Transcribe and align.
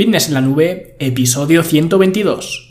Fitness 0.00 0.28
en 0.28 0.34
la 0.34 0.40
nube, 0.40 0.96
episodio 0.98 1.62
122. 1.62 2.70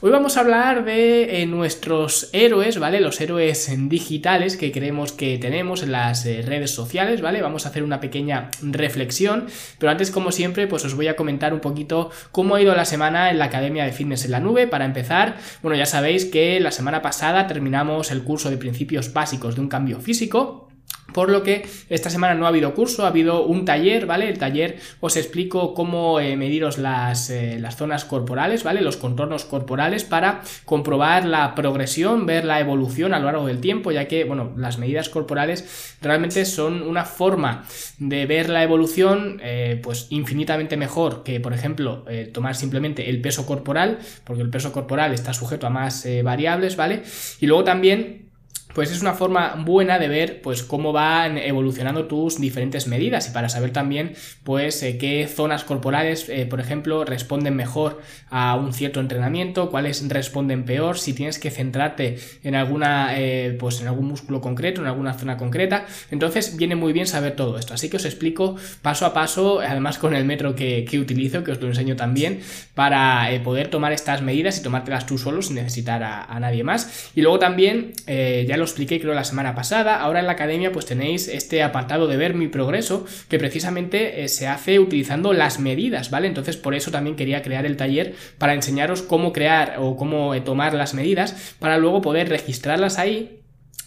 Hoy 0.00 0.12
vamos 0.12 0.36
a 0.36 0.42
hablar 0.42 0.84
de 0.84 1.42
eh, 1.42 1.46
nuestros 1.46 2.30
héroes, 2.32 2.78
¿vale? 2.78 3.00
Los 3.00 3.20
héroes 3.20 3.68
digitales 3.88 4.56
que 4.56 4.70
creemos 4.70 5.10
que 5.10 5.38
tenemos 5.38 5.82
en 5.82 5.90
las 5.90 6.24
eh, 6.24 6.44
redes 6.46 6.72
sociales, 6.72 7.20
¿vale? 7.20 7.42
Vamos 7.42 7.66
a 7.66 7.70
hacer 7.70 7.82
una 7.82 7.98
pequeña 7.98 8.48
reflexión, 8.62 9.46
pero 9.80 9.90
antes, 9.90 10.12
como 10.12 10.30
siempre, 10.30 10.68
pues 10.68 10.84
os 10.84 10.94
voy 10.94 11.08
a 11.08 11.16
comentar 11.16 11.52
un 11.52 11.58
poquito 11.58 12.12
cómo 12.30 12.54
ha 12.54 12.62
ido 12.62 12.76
la 12.76 12.84
semana 12.84 13.32
en 13.32 13.40
la 13.40 13.46
Academia 13.46 13.84
de 13.84 13.90
Fitness 13.90 14.24
en 14.24 14.30
la 14.30 14.38
Nube. 14.38 14.68
Para 14.68 14.84
empezar, 14.84 15.36
bueno, 15.62 15.76
ya 15.76 15.86
sabéis 15.86 16.26
que 16.26 16.60
la 16.60 16.70
semana 16.70 17.02
pasada 17.02 17.48
terminamos 17.48 18.12
el 18.12 18.22
curso 18.22 18.50
de 18.50 18.56
principios 18.56 19.12
básicos 19.12 19.56
de 19.56 19.62
un 19.62 19.68
cambio 19.68 19.98
físico. 19.98 20.67
Por 21.18 21.30
lo 21.30 21.42
que 21.42 21.66
esta 21.88 22.10
semana 22.10 22.36
no 22.36 22.44
ha 22.44 22.50
habido 22.50 22.74
curso, 22.74 23.04
ha 23.04 23.08
habido 23.08 23.44
un 23.44 23.64
taller, 23.64 24.06
¿vale? 24.06 24.28
El 24.28 24.38
taller 24.38 24.78
os 25.00 25.16
explico 25.16 25.74
cómo 25.74 26.20
eh, 26.20 26.36
mediros 26.36 26.78
las, 26.78 27.28
eh, 27.30 27.58
las, 27.58 27.76
zonas 27.76 28.04
corporales, 28.04 28.62
¿vale? 28.62 28.82
Los 28.82 28.96
contornos 28.96 29.44
corporales 29.44 30.04
para 30.04 30.42
comprobar 30.64 31.24
la 31.24 31.56
progresión, 31.56 32.24
ver 32.24 32.44
la 32.44 32.60
evolución 32.60 33.14
a 33.14 33.18
lo 33.18 33.24
largo 33.24 33.48
del 33.48 33.60
tiempo, 33.60 33.90
ya 33.90 34.06
que, 34.06 34.22
bueno, 34.22 34.52
las 34.56 34.78
medidas 34.78 35.08
corporales 35.08 35.96
realmente 36.00 36.44
son 36.44 36.82
una 36.82 37.04
forma 37.04 37.64
de 37.98 38.24
ver 38.26 38.48
la 38.48 38.62
evolución, 38.62 39.40
eh, 39.42 39.80
pues 39.82 40.06
infinitamente 40.10 40.76
mejor 40.76 41.24
que, 41.24 41.40
por 41.40 41.52
ejemplo, 41.52 42.04
tomar 42.32 42.54
simplemente 42.54 43.10
el 43.10 43.20
peso 43.20 43.44
corporal, 43.44 43.98
porque 44.22 44.42
el 44.42 44.50
peso 44.50 44.70
corporal 44.70 45.12
está 45.14 45.34
sujeto 45.34 45.66
a 45.66 45.70
más 45.70 46.06
variables, 46.22 46.76
¿vale? 46.76 47.02
Y 47.40 47.48
luego 47.48 47.64
también 47.64 48.27
pues 48.74 48.90
es 48.90 49.00
una 49.00 49.14
forma 49.14 49.54
buena 49.64 49.98
de 49.98 50.08
ver 50.08 50.42
pues 50.42 50.62
cómo 50.62 50.92
van 50.92 51.38
evolucionando 51.38 52.06
tus 52.06 52.40
diferentes 52.40 52.86
medidas 52.86 53.28
y 53.28 53.32
para 53.32 53.48
saber 53.48 53.72
también 53.72 54.12
pues 54.44 54.82
eh, 54.82 54.98
qué 54.98 55.26
zonas 55.26 55.64
corporales 55.64 56.28
eh, 56.28 56.46
por 56.46 56.60
ejemplo 56.60 57.04
responden 57.04 57.56
mejor 57.56 58.00
a 58.30 58.56
un 58.56 58.72
cierto 58.72 59.00
entrenamiento 59.00 59.70
cuáles 59.70 60.06
responden 60.08 60.64
peor 60.64 60.98
si 60.98 61.14
tienes 61.14 61.38
que 61.38 61.50
centrarte 61.50 62.18
en 62.42 62.54
alguna 62.54 63.18
eh, 63.18 63.56
pues 63.58 63.80
en 63.80 63.88
algún 63.88 64.06
músculo 64.06 64.40
concreto 64.40 64.80
en 64.80 64.86
alguna 64.86 65.14
zona 65.14 65.36
concreta. 65.36 65.86
Entonces 66.10 66.56
viene 66.56 66.76
muy 66.76 66.92
bien 66.92 67.06
saber 67.06 67.36
todo 67.36 67.58
esto. 67.58 67.74
Así 67.74 67.88
que 67.88 67.96
os 67.96 68.04
explico 68.04 68.56
paso 68.82 69.06
a 69.06 69.14
paso 69.14 69.60
además 69.60 69.98
con 69.98 70.14
el 70.14 70.24
metro 70.24 70.54
que, 70.54 70.86
utilizo 70.98 71.44
que 71.44 71.52
os 71.52 71.60
lo 71.60 71.68
enseño 71.68 71.96
también 71.96 72.40
para 72.74 73.28
poder 73.44 73.68
tomar 73.68 73.92
estas 73.92 74.22
medidas 74.22 74.58
y 74.58 74.62
tomártelas 74.62 75.06
tú 75.06 75.16
solo 75.16 75.42
sin 75.42 75.56
necesitar 75.56 76.02
a, 76.02 76.24
a 76.24 76.40
nadie 76.40 76.64
más. 76.64 77.10
Y 77.14 77.22
luego 77.22 77.38
también 77.38 77.92
ya 78.06 78.56
lo 78.58 78.64
expliqué 78.64 79.00
creo 79.00 79.14
la 79.14 79.24
semana 79.24 79.54
pasada, 79.54 80.00
ahora 80.00 80.20
en 80.20 80.26
la 80.26 80.32
academia 80.32 80.72
pues 80.72 80.86
tenéis 80.86 81.28
este 81.28 81.62
apartado 81.62 82.06
de 82.06 82.16
ver 82.16 82.34
mi 82.34 82.48
progreso 82.48 83.06
que 83.28 83.38
precisamente 83.38 84.22
eh, 84.24 84.28
se 84.28 84.46
hace 84.46 84.78
utilizando 84.78 85.32
las 85.32 85.58
medidas, 85.60 86.10
¿vale? 86.10 86.28
Entonces 86.28 86.56
por 86.56 86.74
eso 86.74 86.90
también 86.90 87.16
quería 87.16 87.42
crear 87.42 87.64
el 87.66 87.76
taller 87.76 88.14
para 88.38 88.54
enseñaros 88.54 89.02
cómo 89.02 89.32
crear 89.32 89.76
o 89.78 89.96
cómo 89.96 90.34
eh, 90.34 90.40
tomar 90.40 90.74
las 90.74 90.94
medidas 90.94 91.54
para 91.58 91.78
luego 91.78 92.02
poder 92.02 92.28
registrarlas 92.28 92.98
ahí 92.98 93.37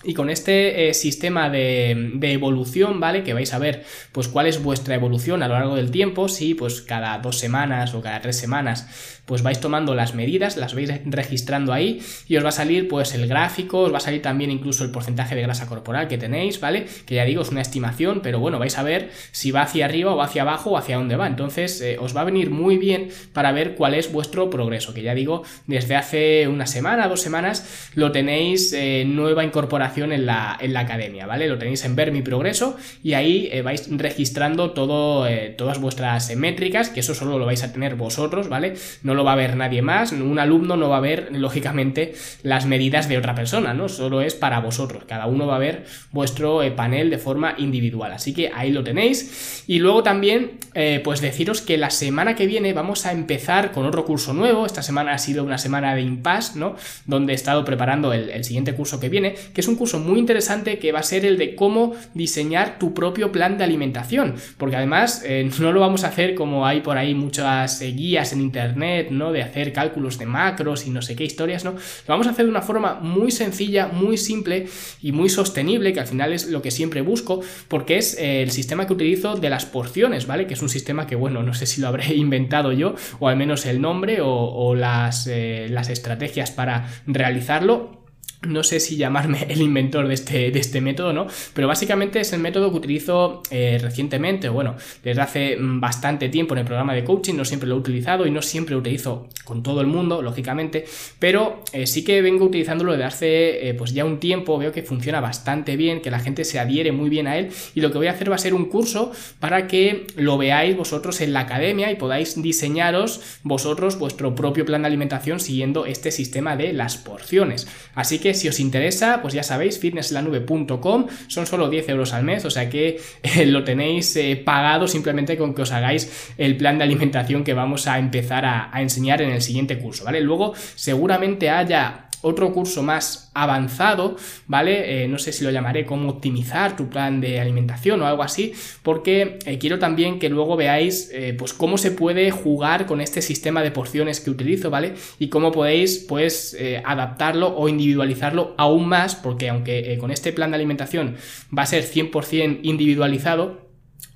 y 0.03 0.13
con 0.13 0.29
este 0.29 0.89
eh, 0.89 0.93
sistema 0.93 1.49
de, 1.49 2.11
de, 2.15 2.31
evolución, 2.31 2.99
¿vale? 2.99 3.23
Que 3.23 3.33
vais 3.33 3.53
a 3.53 3.59
ver, 3.59 3.83
pues 4.11 4.27
cuál 4.27 4.47
es 4.47 4.61
vuestra 4.63 4.95
evolución 4.95 5.43
a 5.43 5.47
lo 5.47 5.53
largo 5.53 5.75
del 5.75 5.91
tiempo, 5.91 6.27
si 6.27 6.53
pues 6.53 6.81
cada 6.81 7.17
dos 7.19 7.37
semanas 7.37 7.93
o 7.93 8.01
cada 8.01 8.21
tres 8.21 8.37
semanas 8.37 9.19
pues 9.25 9.43
vais 9.43 9.59
tomando 9.59 9.95
las 9.95 10.15
medidas, 10.15 10.57
las 10.57 10.73
vais 10.73 10.91
registrando 11.05 11.71
ahí 11.71 12.01
y 12.27 12.37
os 12.37 12.43
va 12.43 12.49
a 12.49 12.51
salir 12.51 12.87
pues 12.87 13.13
el 13.13 13.27
gráfico, 13.27 13.81
os 13.81 13.93
va 13.93 13.97
a 13.97 14.01
salir 14.01 14.21
también 14.21 14.51
incluso 14.51 14.83
el 14.83 14.91
porcentaje 14.91 15.35
de 15.35 15.43
grasa 15.43 15.67
corporal 15.67 16.07
que 16.07 16.17
tenéis, 16.17 16.59
¿vale? 16.59 16.85
Que 17.05 17.15
ya 17.15 17.23
digo, 17.23 17.41
es 17.41 17.49
una 17.49 17.61
estimación, 17.61 18.21
pero 18.21 18.39
bueno, 18.39 18.59
vais 18.59 18.77
a 18.77 18.83
ver 18.83 19.09
si 19.31 19.51
va 19.51 19.61
hacia 19.61 19.85
arriba 19.85 20.13
o 20.13 20.21
hacia 20.21 20.41
abajo 20.41 20.71
o 20.71 20.77
hacia 20.77 20.97
dónde 20.97 21.15
va. 21.15 21.27
Entonces 21.27 21.79
eh, 21.81 21.97
os 21.99 22.15
va 22.15 22.21
a 22.21 22.25
venir 22.25 22.49
muy 22.49 22.77
bien 22.77 23.09
para 23.33 23.51
ver 23.51 23.75
cuál 23.75 23.93
es 23.93 24.11
vuestro 24.11 24.49
progreso, 24.49 24.93
que 24.93 25.03
ya 25.03 25.13
digo, 25.13 25.43
desde 25.67 25.95
hace 25.95 26.47
una 26.47 26.65
semana, 26.65 27.07
dos 27.07 27.21
semanas, 27.21 27.89
lo 27.93 28.11
tenéis 28.11 28.73
eh, 28.73 29.05
nueva 29.07 29.43
incorporación 29.43 29.90
en 29.97 30.25
la, 30.25 30.57
en 30.59 30.73
la 30.73 30.81
academia, 30.81 31.25
¿vale? 31.25 31.47
Lo 31.47 31.57
tenéis 31.57 31.83
en 31.85 31.95
ver 31.95 32.11
mi 32.11 32.21
progreso 32.21 32.77
y 33.03 33.13
ahí 33.13 33.49
eh, 33.51 33.61
vais 33.61 33.87
registrando 33.89 34.71
todo, 34.71 35.27
todas 35.57 35.79
vuestras 35.79 36.35
métricas, 36.35 36.89
que 36.89 37.01
eso 37.01 37.13
solo 37.13 37.37
lo 37.37 37.45
vais 37.45 37.63
a 37.63 37.71
tener 37.71 37.95
vosotros, 37.95 38.49
¿vale? 38.49 38.75
No 39.03 39.13
lo 39.13 39.23
va 39.23 39.33
a 39.33 39.35
ver 39.35 39.55
nadie 39.55 39.81
más, 39.81 40.11
un 40.11 40.39
alumno 40.39 40.77
no 40.77 40.89
va 40.89 40.97
a 40.97 41.01
ver, 41.01 41.29
lógicamente, 41.31 42.13
las 42.43 42.65
medidas 42.65 43.07
de 43.07 43.17
otra 43.17 43.35
persona, 43.35 43.73
¿no? 43.73 43.89
Solo 43.89 44.21
es 44.21 44.35
para 44.35 44.59
vosotros, 44.59 45.03
cada 45.05 45.27
uno 45.27 45.47
va 45.47 45.55
a 45.55 45.59
ver 45.59 45.85
vuestro 46.11 46.63
eh, 46.63 46.71
panel 46.71 47.09
de 47.09 47.17
forma 47.17 47.55
individual, 47.57 48.11
así 48.11 48.33
que 48.33 48.51
ahí 48.53 48.71
lo 48.71 48.83
tenéis. 48.83 49.63
Y 49.67 49.79
luego 49.79 50.03
también, 50.03 50.51
eh, 50.73 51.01
pues 51.03 51.21
deciros 51.21 51.61
que 51.61 51.77
la 51.77 51.89
semana 51.89 52.35
que 52.35 52.45
viene 52.45 52.73
vamos 52.73 53.05
a 53.05 53.11
empezar 53.11 53.71
con 53.71 53.85
otro 53.85 54.05
curso 54.05 54.33
nuevo, 54.33 54.65
esta 54.65 54.83
semana 54.83 55.13
ha 55.13 55.17
sido 55.17 55.43
una 55.43 55.57
semana 55.57 55.95
de 55.95 56.01
impasse, 56.01 56.57
¿no? 56.57 56.75
Donde 57.05 57.33
he 57.33 57.35
estado 57.35 57.63
preparando 57.65 58.13
el, 58.13 58.43
siguiente 58.43 58.73
curso 58.73 58.99
que 58.99 59.09
viene, 59.09 59.35
que 59.53 59.61
es 59.61 59.67
un 59.67 59.75
curso 59.81 59.97
muy 59.97 60.19
interesante 60.19 60.77
que 60.77 60.91
va 60.91 60.99
a 60.99 61.03
ser 61.03 61.25
el 61.25 61.39
de 61.39 61.55
cómo 61.55 61.95
diseñar 62.13 62.77
tu 62.77 62.93
propio 62.93 63.31
plan 63.31 63.57
de 63.57 63.63
alimentación, 63.63 64.35
porque 64.59 64.75
además 64.75 65.23
eh, 65.25 65.49
no 65.59 65.71
lo 65.71 65.79
vamos 65.79 66.03
a 66.03 66.09
hacer 66.09 66.35
como 66.35 66.67
hay 66.67 66.81
por 66.81 66.99
ahí 66.99 67.15
muchas 67.15 67.81
guías 67.81 68.31
en 68.31 68.41
internet, 68.41 69.07
¿no? 69.09 69.31
De 69.31 69.41
hacer 69.41 69.73
cálculos 69.73 70.19
de 70.19 70.27
macros 70.27 70.85
y 70.85 70.91
no 70.91 71.01
sé 71.01 71.15
qué 71.15 71.23
historias, 71.23 71.65
¿no? 71.65 71.71
Lo 71.71 71.79
vamos 72.07 72.27
a 72.27 72.29
hacer 72.29 72.45
de 72.45 72.51
una 72.51 72.61
forma 72.61 72.99
muy 73.01 73.31
sencilla, 73.31 73.87
muy 73.87 74.17
simple 74.17 74.67
y 75.01 75.13
muy 75.13 75.29
sostenible, 75.29 75.93
que 75.93 75.99
al 75.99 76.05
final 76.05 76.31
es 76.31 76.47
lo 76.51 76.61
que 76.61 76.69
siempre 76.69 77.01
busco, 77.01 77.41
porque 77.67 77.97
es 77.97 78.19
eh, 78.19 78.43
el 78.43 78.51
sistema 78.51 78.85
que 78.85 78.93
utilizo 78.93 79.35
de 79.35 79.49
las 79.49 79.65
porciones, 79.65 80.27
¿vale? 80.27 80.45
Que 80.45 80.53
es 80.53 80.61
un 80.61 80.69
sistema 80.69 81.07
que, 81.07 81.15
bueno, 81.15 81.41
no 81.41 81.55
sé 81.55 81.65
si 81.65 81.81
lo 81.81 81.87
habré 81.87 82.13
inventado 82.13 82.71
yo, 82.71 82.93
o 83.19 83.29
al 83.29 83.35
menos 83.35 83.65
el 83.65 83.81
nombre 83.81 84.19
o, 84.21 84.75
las, 84.75 85.25
eh, 85.25 85.65
las 85.71 85.89
estrategias 85.89 86.51
para 86.51 86.87
realizarlo 87.07 88.00
no 88.47 88.63
sé 88.63 88.79
si 88.79 88.97
llamarme 88.97 89.45
el 89.49 89.61
inventor 89.61 90.07
de 90.07 90.13
este, 90.13 90.51
de 90.51 90.59
este 90.59 90.81
método, 90.81 91.13
¿no? 91.13 91.27
Pero 91.53 91.67
básicamente 91.67 92.19
es 92.19 92.33
el 92.33 92.39
método 92.39 92.71
que 92.71 92.77
utilizo 92.77 93.43
eh, 93.51 93.77
recientemente, 93.81 94.49
bueno, 94.49 94.75
desde 95.03 95.21
hace 95.21 95.57
mm, 95.57 95.79
bastante 95.79 96.29
tiempo 96.29 96.53
en 96.53 96.59
el 96.59 96.65
programa 96.65 96.93
de 96.93 97.03
coaching, 97.03 97.35
no 97.35 97.45
siempre 97.45 97.69
lo 97.69 97.75
he 97.75 97.79
utilizado 97.79 98.25
y 98.25 98.31
no 98.31 98.41
siempre 98.41 98.73
lo 98.73 98.79
utilizo 98.79 99.27
con 99.43 99.63
todo 99.63 99.81
el 99.81 99.87
mundo, 99.87 100.21
lógicamente, 100.21 100.85
pero 101.19 101.63
eh, 101.73 101.85
sí 101.85 102.03
que 102.03 102.21
vengo 102.21 102.45
utilizándolo 102.45 102.93
desde 102.93 103.05
hace 103.05 103.69
eh, 103.69 103.73
pues 103.73 103.93
ya 103.93 104.05
un 104.05 104.19
tiempo, 104.19 104.57
veo 104.57 104.71
que 104.71 104.83
funciona 104.83 105.21
bastante 105.21 105.75
bien, 105.75 106.01
que 106.01 106.11
la 106.11 106.19
gente 106.19 106.43
se 106.43 106.59
adhiere 106.59 106.91
muy 106.91 107.09
bien 107.09 107.27
a 107.27 107.37
él 107.37 107.49
y 107.75 107.81
lo 107.81 107.91
que 107.91 107.97
voy 107.97 108.07
a 108.07 108.11
hacer 108.11 108.31
va 108.31 108.35
a 108.35 108.39
ser 108.39 108.53
un 108.53 108.65
curso 108.65 109.11
para 109.39 109.67
que 109.67 110.07
lo 110.15 110.37
veáis 110.37 110.75
vosotros 110.75 111.21
en 111.21 111.33
la 111.33 111.41
academia 111.41 111.91
y 111.91 111.95
podáis 111.95 112.41
diseñaros 112.41 113.21
vosotros 113.43 113.99
vuestro 113.99 114.35
propio 114.35 114.65
plan 114.65 114.81
de 114.81 114.87
alimentación 114.87 115.39
siguiendo 115.39 115.85
este 115.85 116.11
sistema 116.11 116.55
de 116.55 116.73
las 116.73 116.97
porciones. 116.97 117.67
Así 117.93 118.19
que 118.19 118.30
si 118.33 118.47
os 118.47 118.59
interesa, 118.59 119.21
pues 119.21 119.33
ya 119.33 119.43
sabéis, 119.43 119.79
fitnesslanube.com, 119.79 121.07
son 121.27 121.47
solo 121.47 121.69
10 121.69 121.89
euros 121.89 122.13
al 122.13 122.23
mes, 122.23 122.45
o 122.45 122.49
sea 122.49 122.69
que 122.69 122.99
eh, 123.23 123.45
lo 123.45 123.63
tenéis 123.63 124.15
eh, 124.15 124.41
pagado 124.43 124.87
simplemente 124.87 125.37
con 125.37 125.53
que 125.53 125.63
os 125.63 125.71
hagáis 125.71 126.33
el 126.37 126.57
plan 126.57 126.77
de 126.77 126.83
alimentación 126.83 127.43
que 127.43 127.53
vamos 127.53 127.87
a 127.87 127.99
empezar 127.99 128.45
a, 128.45 128.69
a 128.75 128.81
enseñar 128.81 129.21
en 129.21 129.31
el 129.31 129.41
siguiente 129.41 129.77
curso, 129.77 130.05
¿vale? 130.05 130.21
Luego 130.21 130.53
seguramente 130.75 131.49
haya 131.49 132.10
otro 132.21 132.53
curso 132.53 132.83
más 132.83 133.31
avanzado, 133.33 134.15
¿vale? 134.47 135.03
Eh, 135.03 135.07
no 135.07 135.17
sé 135.17 135.31
si 135.31 135.43
lo 135.43 135.51
llamaré 135.51 135.85
cómo 135.85 136.09
optimizar 136.09 136.75
tu 136.75 136.89
plan 136.89 137.21
de 137.21 137.39
alimentación 137.39 138.01
o 138.01 138.07
algo 138.07 138.23
así, 138.23 138.53
porque 138.83 139.39
eh, 139.45 139.57
quiero 139.57 139.79
también 139.79 140.19
que 140.19 140.29
luego 140.29 140.55
veáis 140.55 141.09
eh, 141.13 141.35
pues 141.37 141.53
cómo 141.53 141.77
se 141.77 141.91
puede 141.91 142.31
jugar 142.31 142.85
con 142.85 143.01
este 143.01 143.21
sistema 143.21 143.63
de 143.63 143.71
porciones 143.71 144.19
que 144.19 144.29
utilizo, 144.29 144.69
¿vale? 144.69 144.93
Y 145.19 145.29
cómo 145.29 145.51
podéis 145.51 146.05
pues 146.07 146.57
adaptarlo 146.85 147.55
o 147.55 147.69
individualizarlo 147.69 148.53
aún 148.57 148.87
más, 148.87 149.15
porque 149.15 149.49
aunque 149.49 149.97
con 149.99 150.11
este 150.11 150.33
plan 150.33 150.51
de 150.51 150.55
alimentación 150.55 151.15
va 151.57 151.63
a 151.63 151.65
ser 151.65 151.83
100% 151.83 152.59
individualizado, 152.63 153.70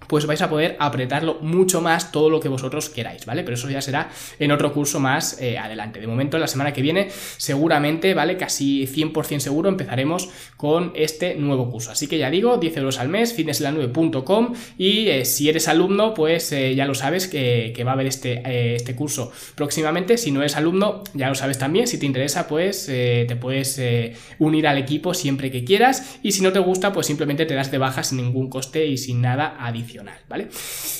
pues 0.07 0.25
vais 0.25 0.42
a 0.42 0.50
poder 0.50 0.75
apretarlo 0.80 1.40
mucho 1.42 1.81
más 1.81 2.12
todo 2.12 2.30
lo 2.30 2.40
que 2.40 2.50
vosotros 2.50 2.90
queráis, 2.90 3.25
¿vale? 3.25 3.44
Pero 3.44 3.56
eso 3.56 3.69
ya 3.69 3.81
será 3.81 4.10
en 4.40 4.52
otro 4.52 4.74
curso 4.74 5.00
más 5.00 5.42
eh, 5.42 5.57
adelante. 5.57 6.00
De 6.00 6.07
momento, 6.07 6.38
la 6.38 6.48
semana 6.48 6.74
que 6.74 6.81
viene, 6.81 7.10
seguramente, 7.38 8.13
¿vale? 8.13 8.38
Casi 8.38 8.88
100% 8.88 9.40
seguro 9.40 9.69
empezaremos 9.69 10.30
con 10.57 10.92
este 10.96 11.36
nuevo 11.36 11.69
curso. 11.69 11.92
Así 11.92 12.07
que 12.07 12.18
ya 12.18 12.30
digo, 12.30 12.57
10 12.57 12.78
euros 12.78 13.00
al 13.00 13.10
mes, 13.10 13.34
fitnesslanube.com 13.34 14.54
y 14.78 15.07
eh, 15.10 15.25
si 15.25 15.50
eres 15.50 15.68
alumno, 15.68 16.13
pues 16.13 16.52
eh, 16.52 16.75
ya 16.75 16.86
lo 16.86 16.96
sabes 16.96 17.28
que, 17.28 17.74
va 17.86 17.92
a 17.92 17.94
haber 17.94 18.07
este, 18.07 18.75
este 18.75 18.96
curso 18.96 19.31
próximamente. 19.54 20.18
Si 20.18 20.31
no 20.31 20.40
eres 20.40 20.56
alumno, 20.56 21.04
ya 21.13 21.30
lo 21.30 21.36
sabes 21.36 21.60
también. 21.60 21.88
Si 21.88 22.00
te 22.00 22.06
interesa, 22.06 22.48
pues 22.48 22.86
te 22.88 23.36
puedes 23.36 23.80
unir 24.40 24.68
al 24.68 24.78
equipo 24.80 25.13
siempre 25.13 25.52
que 25.52 25.63
quieras 25.63 26.18
y 26.24 26.31
si 26.31 26.42
no 26.42 26.52
te 26.52 26.60
gusta, 26.60 26.92
pues 26.92 27.07
simplemente 27.07 27.46
te 27.46 27.54
das 27.54 27.72
de 27.72 27.78
baja 27.78 28.04
sin 28.04 28.18
ningún 28.18 28.50
coste 28.50 28.86
y 28.88 28.98
sin 28.98 29.22
nada 29.22 29.56
adicional. 29.60 29.94
¿Vale? 30.27 30.47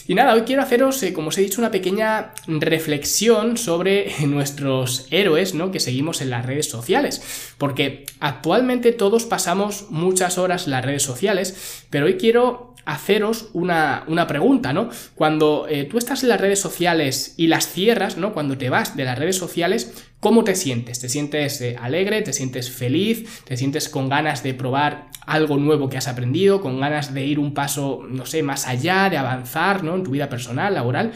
Y 0.08 0.16
nada, 0.16 0.34
hoy 0.34 0.42
quiero 0.42 0.62
haceros, 0.62 1.02
eh, 1.04 1.14
como 1.14 1.30
os 1.30 1.38
he 1.38 1.42
dicho, 1.42 1.62
una 1.62 1.72
pequeña 1.72 2.34
reflexión 2.48 3.58
sobre 3.58 4.14
nuestros 4.28 5.08
héroes, 5.12 5.54
¿no? 5.54 5.72
Que 5.72 5.80
seguimos 5.80 6.22
en 6.22 6.30
las 6.30 6.46
redes 6.46 6.70
sociales. 6.70 7.54
Porque 7.58 8.06
actualmente 8.20 8.92
todos 8.92 9.26
pasamos 9.26 9.88
muchas 9.90 10.38
horas 10.38 10.66
en 10.66 10.72
las 10.72 10.86
redes 10.86 11.04
sociales, 11.04 11.86
pero 11.90 12.06
hoy 12.06 12.18
quiero 12.18 12.75
haceros 12.86 13.50
una, 13.54 14.06
pregunta, 14.28 14.72
¿no? 14.72 14.90
Cuando 15.16 15.68
eh, 15.68 15.86
tú 15.86 15.98
estás 15.98 16.24
en 16.24 16.30
las 16.30 16.40
redes 16.40 16.60
sociales 16.60 17.34
y 17.38 17.48
las 17.48 17.68
cierras, 17.68 18.18
¿no? 18.18 18.34
Cuando 18.34 18.58
te 18.58 18.70
vas 18.70 18.96
de 18.96 19.04
las 19.06 19.18
redes 19.18 19.38
sociales, 19.38 20.06
¿cómo 20.20 20.44
te 20.44 20.56
sientes? 20.56 21.00
¿Te 21.00 21.10
sientes 21.10 21.60
eh, 21.62 21.76
alegre? 21.82 22.22
¿Te 22.22 22.34
sientes 22.34 22.70
feliz? 22.70 23.44
¿Te 23.46 23.58
sientes 23.58 23.90
con 23.90 24.08
ganas 24.08 24.44
de 24.44 24.54
probar 24.54 25.08
algo 25.26 25.58
nuevo 25.58 25.90
que 25.90 25.98
has 25.98 26.08
aprendido? 26.08 26.62
¿Con 26.62 26.80
ganas 26.80 27.14
de 27.14 27.26
ir 27.26 27.40
un 27.40 27.54
paso, 27.54 28.04
no 28.08 28.26
sé, 28.26 28.44
más 28.44 28.68
allá, 28.68 29.10
de 29.10 29.18
avanzar, 29.18 29.84
¿no? 29.84 29.96
En 29.96 30.04
tu 30.04 30.12
vida 30.12 30.30
personal, 30.30 30.74
laboral. 30.74 31.12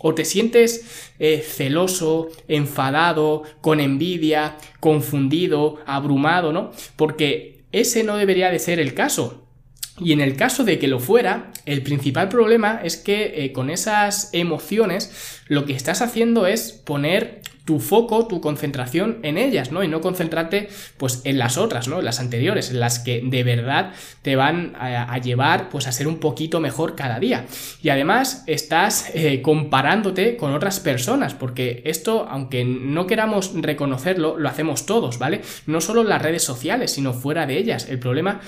O 0.00 0.14
te 0.14 0.24
sientes 0.24 1.10
eh, 1.18 1.44
celoso, 1.44 2.28
enfadado, 2.46 3.42
con 3.60 3.80
envidia, 3.80 4.56
confundido, 4.78 5.80
abrumado, 5.86 6.52
¿no? 6.52 6.70
Porque 6.94 7.64
ese 7.72 8.04
no 8.04 8.16
debería 8.16 8.50
de 8.50 8.60
ser 8.60 8.78
el 8.78 8.94
caso. 8.94 9.47
Y 10.00 10.12
en 10.12 10.20
el 10.20 10.36
caso 10.36 10.64
de 10.64 10.78
que 10.78 10.88
lo 10.88 11.00
fuera, 11.00 11.52
el 11.66 11.82
principal 11.82 12.28
problema 12.28 12.80
es 12.82 12.96
que 12.96 13.44
eh, 13.44 13.52
con 13.52 13.70
esas 13.70 14.30
emociones 14.32 15.40
lo 15.46 15.64
que 15.64 15.74
estás 15.74 16.02
haciendo 16.02 16.46
es 16.46 16.72
poner 16.72 17.42
tu 17.68 17.80
foco, 17.80 18.26
tu 18.26 18.40
concentración 18.40 19.18
en 19.22 19.36
ellas, 19.36 19.72
¿no? 19.72 19.84
Y 19.84 19.88
no 19.88 20.00
concentrarte 20.00 20.70
pues 20.96 21.20
en 21.24 21.36
las 21.36 21.58
otras, 21.58 21.86
¿no? 21.86 21.98
En 21.98 22.06
las 22.06 22.18
anteriores, 22.18 22.70
en 22.70 22.80
las 22.80 22.98
que 22.98 23.20
de 23.22 23.44
verdad 23.44 23.92
te 24.22 24.36
van 24.36 24.74
a, 24.80 25.18
llevar 25.18 25.68
pues 25.68 25.86
a 25.86 25.92
ser 25.92 26.08
un 26.08 26.16
poquito 26.18 26.60
mejor 26.60 26.96
cada 26.96 27.20
día. 27.20 27.44
Y 27.82 27.90
además 27.90 28.42
estás 28.46 29.10
eh, 29.12 29.42
comparándote 29.42 30.38
con 30.38 30.54
otras 30.54 30.80
personas, 30.80 31.34
porque 31.34 31.82
esto, 31.84 32.26
aunque 32.30 32.64
no 32.64 33.06
queramos 33.06 33.52
reconocerlo, 33.54 34.38
lo 34.38 34.48
hacemos 34.48 34.86
todos, 34.86 35.18
¿vale? 35.18 35.42
No 35.66 35.82
solo 35.82 36.00
en 36.00 36.08
las 36.08 36.22
redes 36.22 36.44
sociales, 36.44 36.92
sino 36.92 37.12
fuera 37.12 37.44
de 37.44 37.58
ellas. 37.58 37.86
El 37.90 37.98
problema 37.98 38.40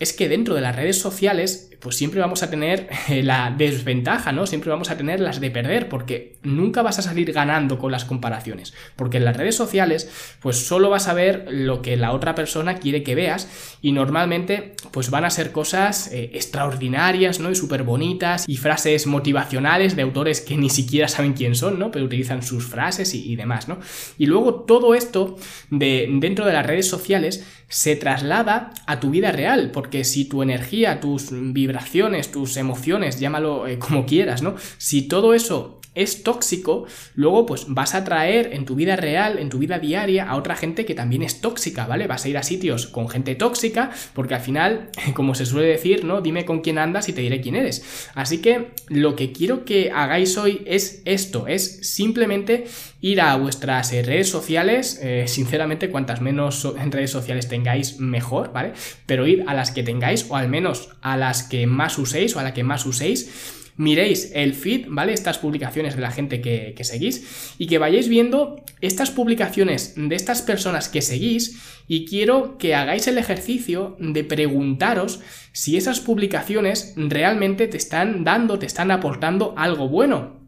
es 0.00 0.12
que 0.12 0.28
dentro 0.28 0.54
de 0.54 0.60
las 0.60 0.74
redes 0.74 0.98
sociales, 0.98 1.70
pues 1.80 1.96
siempre 1.96 2.20
vamos 2.20 2.42
a 2.42 2.50
tener 2.50 2.88
eh, 3.08 3.22
la 3.22 3.54
desventaja, 3.56 4.32
¿no? 4.32 4.46
Siempre 4.46 4.70
vamos 4.70 4.90
a 4.90 4.96
tener 4.96 5.20
las 5.20 5.40
de 5.40 5.50
perder, 5.50 5.88
porque 5.88 6.36
nunca 6.42 6.82
vas 6.82 6.98
a 6.98 7.02
salir 7.02 7.32
ganando 7.32 7.78
con 7.78 7.92
las 7.92 8.04
comparaciones. 8.04 8.74
Porque 8.96 9.18
en 9.18 9.24
las 9.24 9.36
redes 9.36 9.54
sociales, 9.54 10.36
pues 10.40 10.66
solo 10.66 10.90
vas 10.90 11.08
a 11.08 11.14
ver 11.14 11.46
lo 11.48 11.80
que 11.80 11.96
la 11.96 12.12
otra 12.12 12.34
persona 12.34 12.78
quiere 12.78 13.02
que 13.02 13.14
veas, 13.14 13.76
y 13.82 13.92
normalmente, 13.92 14.74
pues 14.90 15.10
van 15.10 15.24
a 15.24 15.30
ser 15.30 15.52
cosas 15.52 16.10
eh, 16.12 16.30
extraordinarias, 16.34 17.38
¿no? 17.38 17.50
Y 17.50 17.54
súper 17.54 17.84
bonitas, 17.84 18.44
y 18.48 18.56
frases 18.56 19.06
motivacionales 19.06 19.94
de 19.94 20.02
autores 20.02 20.40
que 20.40 20.56
ni 20.56 20.70
siquiera 20.70 21.06
saben 21.06 21.34
quién 21.34 21.54
son, 21.54 21.78
¿no? 21.78 21.90
Pero 21.90 22.06
utilizan 22.06 22.42
sus 22.42 22.66
frases 22.66 23.14
y, 23.14 23.30
y 23.30 23.36
demás, 23.36 23.68
¿no? 23.68 23.78
Y 24.18 24.26
luego 24.26 24.54
todo 24.64 24.94
esto 24.94 25.36
de 25.70 26.08
dentro 26.10 26.46
de 26.46 26.52
las 26.52 26.66
redes 26.66 26.88
sociales 26.88 27.44
se 27.74 27.96
traslada 27.96 28.70
a 28.86 29.00
tu 29.00 29.10
vida 29.10 29.32
real, 29.32 29.72
porque 29.72 30.04
si 30.04 30.26
tu 30.26 30.44
energía, 30.44 31.00
tus 31.00 31.30
vibraciones, 31.32 32.30
tus 32.30 32.56
emociones, 32.56 33.18
llámalo 33.18 33.66
eh, 33.66 33.80
como 33.80 34.06
quieras, 34.06 34.42
¿no? 34.42 34.54
Si 34.78 35.08
todo 35.08 35.34
eso 35.34 35.80
es 35.94 36.22
tóxico, 36.22 36.86
luego 37.14 37.46
pues 37.46 37.66
vas 37.68 37.94
a 37.94 38.04
traer 38.04 38.50
en 38.52 38.64
tu 38.64 38.74
vida 38.74 38.96
real, 38.96 39.38
en 39.38 39.48
tu 39.48 39.58
vida 39.58 39.78
diaria, 39.78 40.28
a 40.28 40.36
otra 40.36 40.56
gente 40.56 40.84
que 40.84 40.94
también 40.94 41.22
es 41.22 41.40
tóxica, 41.40 41.86
¿vale? 41.86 42.06
Vas 42.06 42.24
a 42.24 42.28
ir 42.28 42.38
a 42.38 42.42
sitios 42.42 42.86
con 42.86 43.08
gente 43.08 43.34
tóxica, 43.34 43.90
porque 44.12 44.34
al 44.34 44.40
final, 44.40 44.90
como 45.14 45.34
se 45.34 45.46
suele 45.46 45.68
decir, 45.68 46.04
¿no? 46.04 46.20
Dime 46.20 46.44
con 46.44 46.60
quién 46.60 46.78
andas 46.78 47.08
y 47.08 47.12
te 47.12 47.20
diré 47.20 47.40
quién 47.40 47.56
eres. 47.56 48.08
Así 48.14 48.38
que 48.38 48.72
lo 48.88 49.16
que 49.16 49.32
quiero 49.32 49.64
que 49.64 49.90
hagáis 49.90 50.36
hoy 50.36 50.62
es 50.66 51.02
esto, 51.04 51.46
es 51.46 51.88
simplemente 51.88 52.64
ir 53.00 53.20
a 53.20 53.36
vuestras 53.36 53.92
eh, 53.92 54.02
redes 54.02 54.30
sociales, 54.30 54.98
eh, 55.02 55.24
sinceramente, 55.28 55.90
cuantas 55.90 56.20
menos 56.20 56.66
redes 56.90 57.10
sociales 57.10 57.48
tengáis, 57.48 58.00
mejor, 58.00 58.52
¿vale? 58.52 58.72
Pero 59.06 59.26
ir 59.26 59.44
a 59.46 59.54
las 59.54 59.70
que 59.70 59.82
tengáis, 59.82 60.26
o 60.30 60.36
al 60.36 60.48
menos 60.48 60.88
a 61.02 61.16
las 61.16 61.42
que 61.42 61.66
más 61.66 61.98
uséis, 61.98 62.34
o 62.34 62.40
a 62.40 62.42
la 62.42 62.54
que 62.54 62.64
más 62.64 62.86
uséis, 62.86 63.62
miréis 63.76 64.30
el 64.34 64.54
feed, 64.54 64.86
¿vale? 64.88 65.12
Estas 65.12 65.38
publicaciones 65.38 65.96
de 65.96 66.02
la 66.02 66.10
gente 66.10 66.40
que, 66.40 66.74
seguís 66.84 67.54
y 67.58 67.66
que 67.66 67.78
vayáis 67.78 68.08
viendo 68.08 68.62
estas 68.80 69.10
publicaciones 69.10 69.94
de 69.96 70.14
estas 70.14 70.42
personas 70.42 70.88
que 70.88 71.02
seguís 71.02 71.60
y 71.88 72.06
quiero 72.06 72.56
que 72.58 72.74
hagáis 72.74 73.06
el 73.08 73.18
ejercicio 73.18 73.96
de 73.98 74.24
preguntaros 74.24 75.20
si 75.52 75.76
esas 75.76 76.00
publicaciones 76.00 76.94
realmente 76.96 77.66
te 77.68 77.76
están 77.76 78.24
dando, 78.24 78.58
te 78.58 78.66
están 78.66 78.90
aportando 78.90 79.54
algo 79.56 79.88
bueno 79.88 80.43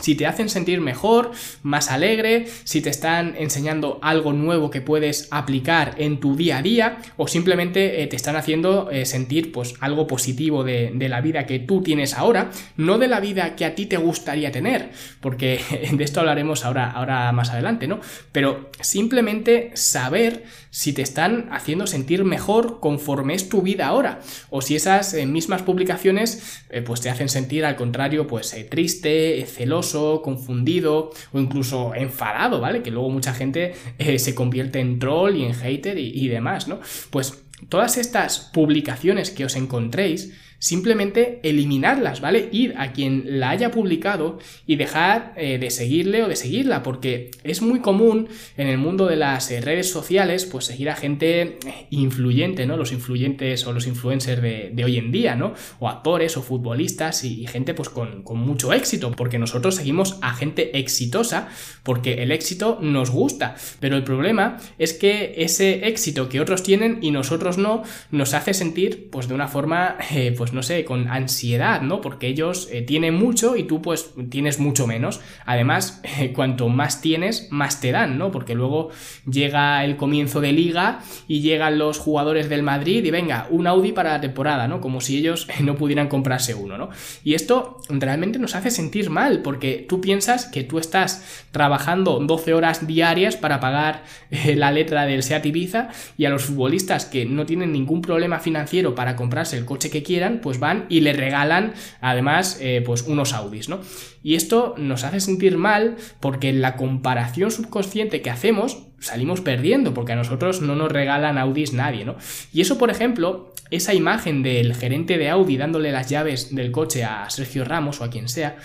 si 0.00 0.14
te 0.14 0.26
hacen 0.26 0.48
sentir 0.48 0.80
mejor, 0.80 1.32
más 1.62 1.90
alegre, 1.90 2.46
si 2.64 2.80
te 2.80 2.90
están 2.90 3.34
enseñando 3.36 3.98
algo 4.02 4.32
nuevo 4.32 4.70
que 4.70 4.80
puedes 4.80 5.28
aplicar 5.30 5.94
en 5.98 6.20
tu 6.20 6.36
día 6.36 6.58
a 6.58 6.62
día 6.62 6.98
o 7.16 7.26
simplemente 7.26 8.02
eh, 8.02 8.06
te 8.06 8.16
están 8.16 8.36
haciendo 8.36 8.90
eh, 8.90 9.04
sentir 9.04 9.52
pues 9.52 9.74
algo 9.80 10.06
positivo 10.06 10.64
de, 10.64 10.92
de, 10.94 11.08
la 11.08 11.20
vida 11.20 11.44
que 11.44 11.58
tú 11.58 11.82
tienes 11.82 12.14
ahora, 12.14 12.50
no 12.76 12.98
de 12.98 13.08
la 13.08 13.20
vida 13.20 13.56
que 13.56 13.64
a 13.64 13.74
ti 13.74 13.86
te 13.86 13.96
gustaría 13.96 14.52
tener, 14.52 14.90
porque 15.20 15.60
de 15.92 16.04
esto 16.04 16.20
hablaremos 16.20 16.64
ahora, 16.64 16.90
ahora 16.90 17.32
más 17.32 17.50
adelante, 17.50 17.86
¿no? 17.86 18.00
Pero 18.32 18.70
simplemente 18.80 19.72
saber 19.74 20.44
si 20.70 20.92
te 20.92 21.02
están 21.02 21.48
haciendo 21.50 21.86
sentir 21.86 22.24
mejor 22.24 22.78
conforme 22.80 23.34
es 23.34 23.48
tu 23.48 23.60
vida 23.60 23.88
ahora 23.88 24.20
o 24.50 24.62
si 24.62 24.76
esas 24.76 25.14
eh, 25.14 25.26
mismas 25.26 25.62
publicaciones 25.62 26.62
pues 26.86 27.00
te 27.00 27.10
hacen 27.10 27.28
sentir 27.28 27.64
al 27.64 27.74
contrario 27.74 28.28
pues 28.28 28.54
triste, 28.70 29.44
celoso, 29.46 29.79
confundido 30.22 31.10
o 31.32 31.40
incluso 31.40 31.94
enfadado, 31.94 32.60
¿vale? 32.60 32.82
Que 32.82 32.90
luego 32.90 33.10
mucha 33.10 33.34
gente 33.34 33.74
eh, 33.98 34.18
se 34.18 34.34
convierte 34.34 34.80
en 34.80 34.98
troll 34.98 35.36
y 35.36 35.44
en 35.44 35.54
hater 35.54 35.98
y, 35.98 36.12
y 36.14 36.28
demás, 36.28 36.68
¿no? 36.68 36.80
Pues 37.10 37.42
todas 37.68 37.98
estas 37.98 38.38
publicaciones 38.52 39.30
que 39.30 39.44
os 39.44 39.56
encontréis, 39.56 40.32
simplemente 40.60 41.40
eliminarlas, 41.42 42.20
¿vale? 42.20 42.50
Ir 42.52 42.74
a 42.76 42.92
quien 42.92 43.40
la 43.40 43.50
haya 43.50 43.70
publicado 43.70 44.38
y 44.66 44.76
dejar 44.76 45.32
eh, 45.36 45.58
de 45.58 45.70
seguirle 45.70 46.22
o 46.22 46.28
de 46.28 46.36
seguirla, 46.36 46.82
porque 46.82 47.30
es 47.42 47.62
muy 47.62 47.80
común 47.80 48.28
en 48.58 48.68
el 48.68 48.76
mundo 48.76 49.06
de 49.06 49.16
las 49.16 49.50
eh, 49.50 49.62
redes 49.62 49.90
sociales, 49.90 50.44
pues 50.44 50.66
seguir 50.66 50.90
a 50.90 50.96
gente 50.96 51.40
eh, 51.40 51.58
influyente, 51.88 52.66
¿no? 52.66 52.76
Los 52.76 52.92
influyentes 52.92 53.66
o 53.66 53.72
los 53.72 53.86
influencers 53.86 54.42
de, 54.42 54.84
hoy 54.84 54.98
en 54.98 55.10
día, 55.10 55.34
¿no? 55.34 55.54
O 55.78 55.88
actores 55.88 56.36
o 56.36 56.42
futbolistas 56.42 57.24
y, 57.24 57.46
gente 57.46 57.72
pues 57.72 57.88
con, 57.88 58.22
con, 58.22 58.38
mucho 58.38 58.72
éxito, 58.74 59.12
porque 59.12 59.38
nosotros 59.38 59.76
seguimos 59.76 60.18
a 60.20 60.34
gente 60.34 60.78
exitosa, 60.78 61.48
porque 61.82 62.22
el 62.22 62.32
éxito 62.32 62.78
nos 62.82 63.10
gusta, 63.10 63.56
pero 63.80 63.96
el 63.96 64.04
problema 64.04 64.58
es 64.78 64.92
que 64.92 65.34
ese 65.38 65.88
éxito 65.88 66.28
que 66.28 66.40
otros 66.40 66.62
tienen 66.62 66.98
y 67.00 67.12
nosotros 67.12 67.56
no, 67.56 67.82
nos 68.10 68.34
hace 68.34 68.52
sentir 68.52 69.08
pues 69.10 69.26
de 69.26 69.34
una 69.34 69.48
forma 69.48 69.96
pues 70.36 70.49
pues, 70.50 70.54
no 70.54 70.62
sé, 70.64 70.84
con 70.84 71.08
ansiedad, 71.08 71.80
¿no? 71.80 72.00
Porque 72.00 72.26
ellos 72.26 72.68
eh, 72.72 72.82
tienen 72.82 73.14
mucho 73.14 73.56
y 73.56 73.64
tú 73.64 73.80
pues 73.80 74.10
tienes 74.30 74.58
mucho 74.58 74.88
menos. 74.88 75.20
Además, 75.46 76.02
cuanto 76.34 76.68
más 76.68 77.00
tienes, 77.00 77.48
más 77.50 77.80
te 77.80 77.92
dan, 77.92 78.18
¿no? 78.18 78.32
Porque 78.32 78.56
luego 78.56 78.90
llega 79.30 79.84
el 79.84 79.96
comienzo 79.96 80.40
de 80.40 80.52
liga 80.52 81.00
y 81.28 81.40
llegan 81.40 81.78
los 81.78 81.98
jugadores 81.98 82.48
del 82.48 82.64
Madrid 82.64 83.04
y 83.04 83.10
venga, 83.12 83.46
un 83.50 83.68
Audi 83.68 83.92
para 83.92 84.10
la 84.10 84.20
temporada, 84.20 84.66
¿no? 84.66 84.80
Como 84.80 85.00
si 85.00 85.18
ellos 85.18 85.46
no 85.60 85.76
pudieran 85.76 86.08
comprarse 86.08 86.54
uno, 86.54 86.76
¿no? 86.76 86.90
Y 87.22 87.34
esto 87.34 87.78
realmente 87.88 88.40
nos 88.40 88.56
hace 88.56 88.72
sentir 88.72 89.08
mal 89.08 89.42
porque 89.42 89.86
tú 89.88 90.00
piensas 90.00 90.46
que 90.46 90.64
tú 90.64 90.80
estás 90.80 91.44
trabajando 91.52 92.18
12 92.18 92.54
horas 92.54 92.88
diarias 92.88 93.36
para 93.36 93.60
pagar 93.60 94.02
eh, 94.30 94.56
la 94.56 94.72
letra 94.72 95.06
del 95.06 95.22
Seat 95.22 95.46
Ibiza 95.46 95.90
y 96.18 96.24
a 96.24 96.30
los 96.30 96.44
futbolistas 96.44 97.04
que 97.04 97.24
no 97.24 97.46
tienen 97.46 97.72
ningún 97.72 98.02
problema 98.02 98.40
financiero 98.40 98.96
para 98.96 99.14
comprarse 99.14 99.56
el 99.56 99.64
coche 99.64 99.90
que 99.90 100.02
quieran, 100.02 100.39
pues 100.40 100.58
van 100.58 100.86
y 100.88 101.00
le 101.00 101.12
regalan 101.12 101.74
además 102.00 102.58
eh, 102.60 102.82
pues 102.84 103.02
unos 103.02 103.32
Audis, 103.32 103.68
¿no? 103.68 103.80
Y 104.22 104.34
esto 104.34 104.74
nos 104.76 105.04
hace 105.04 105.20
sentir 105.20 105.56
mal 105.56 105.96
porque 106.20 106.48
en 106.48 106.60
la 106.60 106.76
comparación 106.76 107.50
subconsciente 107.50 108.22
que 108.22 108.30
hacemos 108.30 108.86
salimos 109.00 109.40
perdiendo 109.40 109.94
porque 109.94 110.12
a 110.12 110.16
nosotros 110.16 110.60
no 110.60 110.76
nos 110.76 110.92
regalan 110.92 111.38
Audis 111.38 111.72
nadie, 111.72 112.04
¿no? 112.04 112.16
Y 112.52 112.60
eso, 112.60 112.78
por 112.78 112.90
ejemplo, 112.90 113.54
esa 113.70 113.94
imagen 113.94 114.42
del 114.42 114.74
gerente 114.74 115.16
de 115.16 115.30
Audi 115.30 115.56
dándole 115.56 115.92
las 115.92 116.08
llaves 116.08 116.54
del 116.54 116.70
coche 116.72 117.04
a 117.04 117.28
Sergio 117.30 117.64
Ramos 117.64 118.00
o 118.00 118.04
a 118.04 118.10
quien 118.10 118.28
sea, 118.28 118.56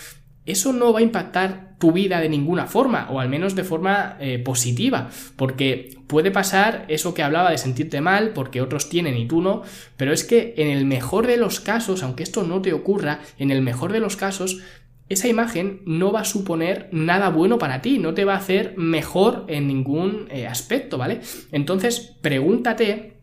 eso 0.45 0.73
no 0.73 0.93
va 0.93 0.99
a 0.99 1.03
impactar 1.03 1.74
tu 1.77 1.91
vida 1.91 2.19
de 2.19 2.29
ninguna 2.29 2.67
forma, 2.67 3.07
o 3.09 3.19
al 3.19 3.29
menos 3.29 3.55
de 3.55 3.63
forma 3.63 4.17
eh, 4.19 4.39
positiva, 4.39 5.09
porque 5.35 5.97
puede 6.07 6.31
pasar 6.31 6.85
eso 6.87 7.13
que 7.13 7.23
hablaba 7.23 7.51
de 7.51 7.57
sentirte 7.57 8.01
mal 8.01 8.29
porque 8.33 8.61
otros 8.61 8.89
tienen 8.89 9.17
y 9.17 9.27
tú 9.27 9.41
no, 9.41 9.63
pero 9.97 10.13
es 10.13 10.23
que 10.23 10.53
en 10.57 10.67
el 10.67 10.85
mejor 10.85 11.27
de 11.27 11.37
los 11.37 11.59
casos, 11.59 12.03
aunque 12.03 12.23
esto 12.23 12.43
no 12.43 12.61
te 12.61 12.73
ocurra, 12.73 13.19
en 13.37 13.51
el 13.51 13.61
mejor 13.61 13.91
de 13.91 13.99
los 13.99 14.15
casos, 14.15 14.61
esa 15.07 15.27
imagen 15.27 15.81
no 15.85 16.11
va 16.11 16.21
a 16.21 16.25
suponer 16.25 16.89
nada 16.91 17.29
bueno 17.29 17.59
para 17.59 17.81
ti, 17.81 17.99
no 17.99 18.13
te 18.13 18.25
va 18.25 18.33
a 18.33 18.37
hacer 18.37 18.73
mejor 18.77 19.45
en 19.47 19.67
ningún 19.67 20.27
eh, 20.31 20.47
aspecto, 20.47 20.97
¿vale? 20.97 21.21
Entonces, 21.51 22.15
pregúntate 22.21 23.13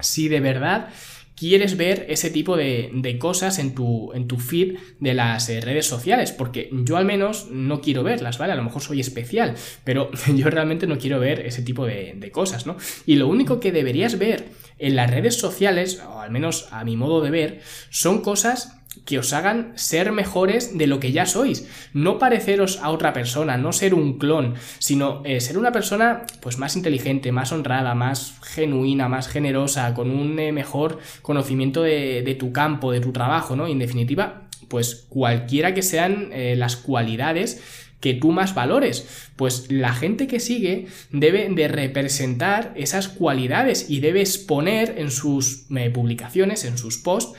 si 0.00 0.28
de 0.28 0.40
verdad 0.40 0.88
quieres 1.36 1.76
ver 1.76 2.06
ese 2.08 2.30
tipo 2.30 2.56
de, 2.56 3.16
cosas 3.20 3.58
en 3.58 3.74
tu, 3.74 4.12
en 4.14 4.26
tu, 4.26 4.38
feed 4.38 4.78
de 4.98 5.14
las 5.14 5.48
eh, 5.48 5.60
redes 5.60 5.86
sociales, 5.86 6.32
porque 6.32 6.70
yo 6.72 6.96
al 6.96 7.04
menos 7.04 7.50
no 7.50 7.80
quiero 7.80 8.02
verlas, 8.02 8.38
¿vale? 8.38 8.54
A 8.54 8.56
lo 8.56 8.64
mejor 8.64 8.82
soy 8.82 9.00
especial, 9.00 9.54
pero 9.84 10.10
yo 10.34 10.50
realmente 10.50 10.86
no 10.86 10.98
quiero 10.98 11.20
ver 11.20 11.40
ese 11.40 11.62
tipo 11.62 11.86
de, 11.86 12.14
de 12.16 12.30
cosas, 12.30 12.66
¿no? 12.66 12.76
Y 13.04 13.16
lo 13.16 13.28
único 13.28 13.60
que 13.60 13.72
deberías 13.72 14.18
ver 14.18 14.46
en 14.78 14.96
las 14.96 15.10
redes 15.10 15.36
sociales, 15.36 16.02
o 16.06 16.20
al 16.20 16.30
menos 16.30 16.68
a 16.72 16.84
mi 16.84 16.96
modo 16.96 17.20
de 17.20 17.30
ver, 17.30 17.60
son 17.90 18.20
cosas 18.22 18.82
que 19.04 19.18
os 19.18 19.32
hagan 19.32 19.72
ser 19.76 20.12
mejores 20.12 20.76
de 20.76 20.86
lo 20.86 21.00
que 21.00 21.12
ya 21.12 21.26
sois. 21.26 21.68
No 21.92 22.18
pareceros 22.18 22.80
a 22.82 22.90
otra 22.90 23.12
persona, 23.12 23.56
no 23.56 23.72
ser 23.72 23.94
un 23.94 24.18
clon, 24.18 24.54
sino 24.78 25.22
eh, 25.24 25.40
ser 25.40 25.58
una 25.58 25.72
persona 25.72 26.22
pues 26.40 26.58
más 26.58 26.76
inteligente, 26.76 27.32
más 27.32 27.52
honrada, 27.52 27.94
más 27.94 28.38
genuina, 28.42 29.08
más 29.08 29.28
generosa, 29.28 29.94
con 29.94 30.10
un 30.10 30.38
eh, 30.38 30.52
mejor 30.52 30.98
conocimiento 31.22 31.82
de, 31.82 32.36
tu 32.38 32.52
campo, 32.52 32.92
de 32.92 33.00
tu 33.00 33.12
trabajo, 33.12 33.56
¿no? 33.56 33.66
en 33.66 33.78
definitiva, 33.78 34.42
pues 34.68 35.06
cualquiera 35.08 35.74
que 35.74 35.82
sean 35.82 36.30
eh, 36.32 36.54
las 36.56 36.76
cualidades 36.76 37.62
que 38.00 38.14
tú 38.14 38.30
más 38.30 38.54
valores. 38.54 39.30
Pues 39.36 39.70
la 39.70 39.94
gente 39.94 40.26
que 40.26 40.40
sigue 40.40 40.86
debe 41.10 41.48
de 41.50 41.68
representar 41.68 42.72
esas 42.76 43.08
cualidades 43.08 43.88
y 43.88 44.00
debe 44.00 44.20
exponer 44.20 44.94
en 44.98 45.10
sus 45.10 45.66
publicaciones, 45.92 46.64
en 46.64 46.78
sus 46.78 46.98
posts, 46.98 47.36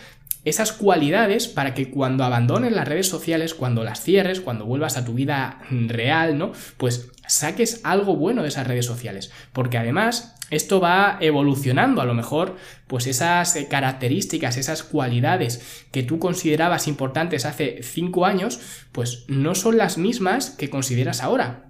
esas 0.49 0.71
cualidades 0.71 1.47
para 1.47 1.73
que 1.73 1.89
cuando 1.89 2.23
abandones 2.23 2.71
las 2.71 2.87
redes 2.87 3.07
sociales, 3.07 3.53
cuando 3.53 3.83
las 3.83 4.01
cierres, 4.01 4.39
cuando 4.39 4.65
vuelvas 4.65 4.95
a 4.95 5.03
tu 5.03 5.13
vida 5.13 5.59
real, 5.69 6.37
¿no? 6.37 6.53
Pues 6.77 7.11
saques 7.27 7.81
algo 7.83 8.15
bueno 8.15 8.43
de 8.43 8.47
esas 8.47 8.65
redes 8.65 8.85
sociales. 8.85 9.31
Porque 9.51 9.77
además 9.77 10.35
esto 10.49 10.79
va 10.79 11.17
evolucionando. 11.19 12.01
A 12.01 12.05
lo 12.05 12.13
mejor, 12.13 12.55
pues 12.87 13.07
esas 13.07 13.55
eh, 13.57 13.67
características, 13.69 14.55
esas 14.55 14.83
cualidades 14.83 15.85
que 15.91 16.03
tú 16.03 16.19
considerabas 16.19 16.87
importantes 16.87 17.45
hace 17.45 17.81
cinco 17.83 18.25
años, 18.25 18.59
pues 18.93 19.25
no 19.27 19.53
son 19.53 19.77
las 19.77 19.97
mismas 19.97 20.51
que 20.51 20.69
consideras 20.69 21.21
ahora. 21.21 21.65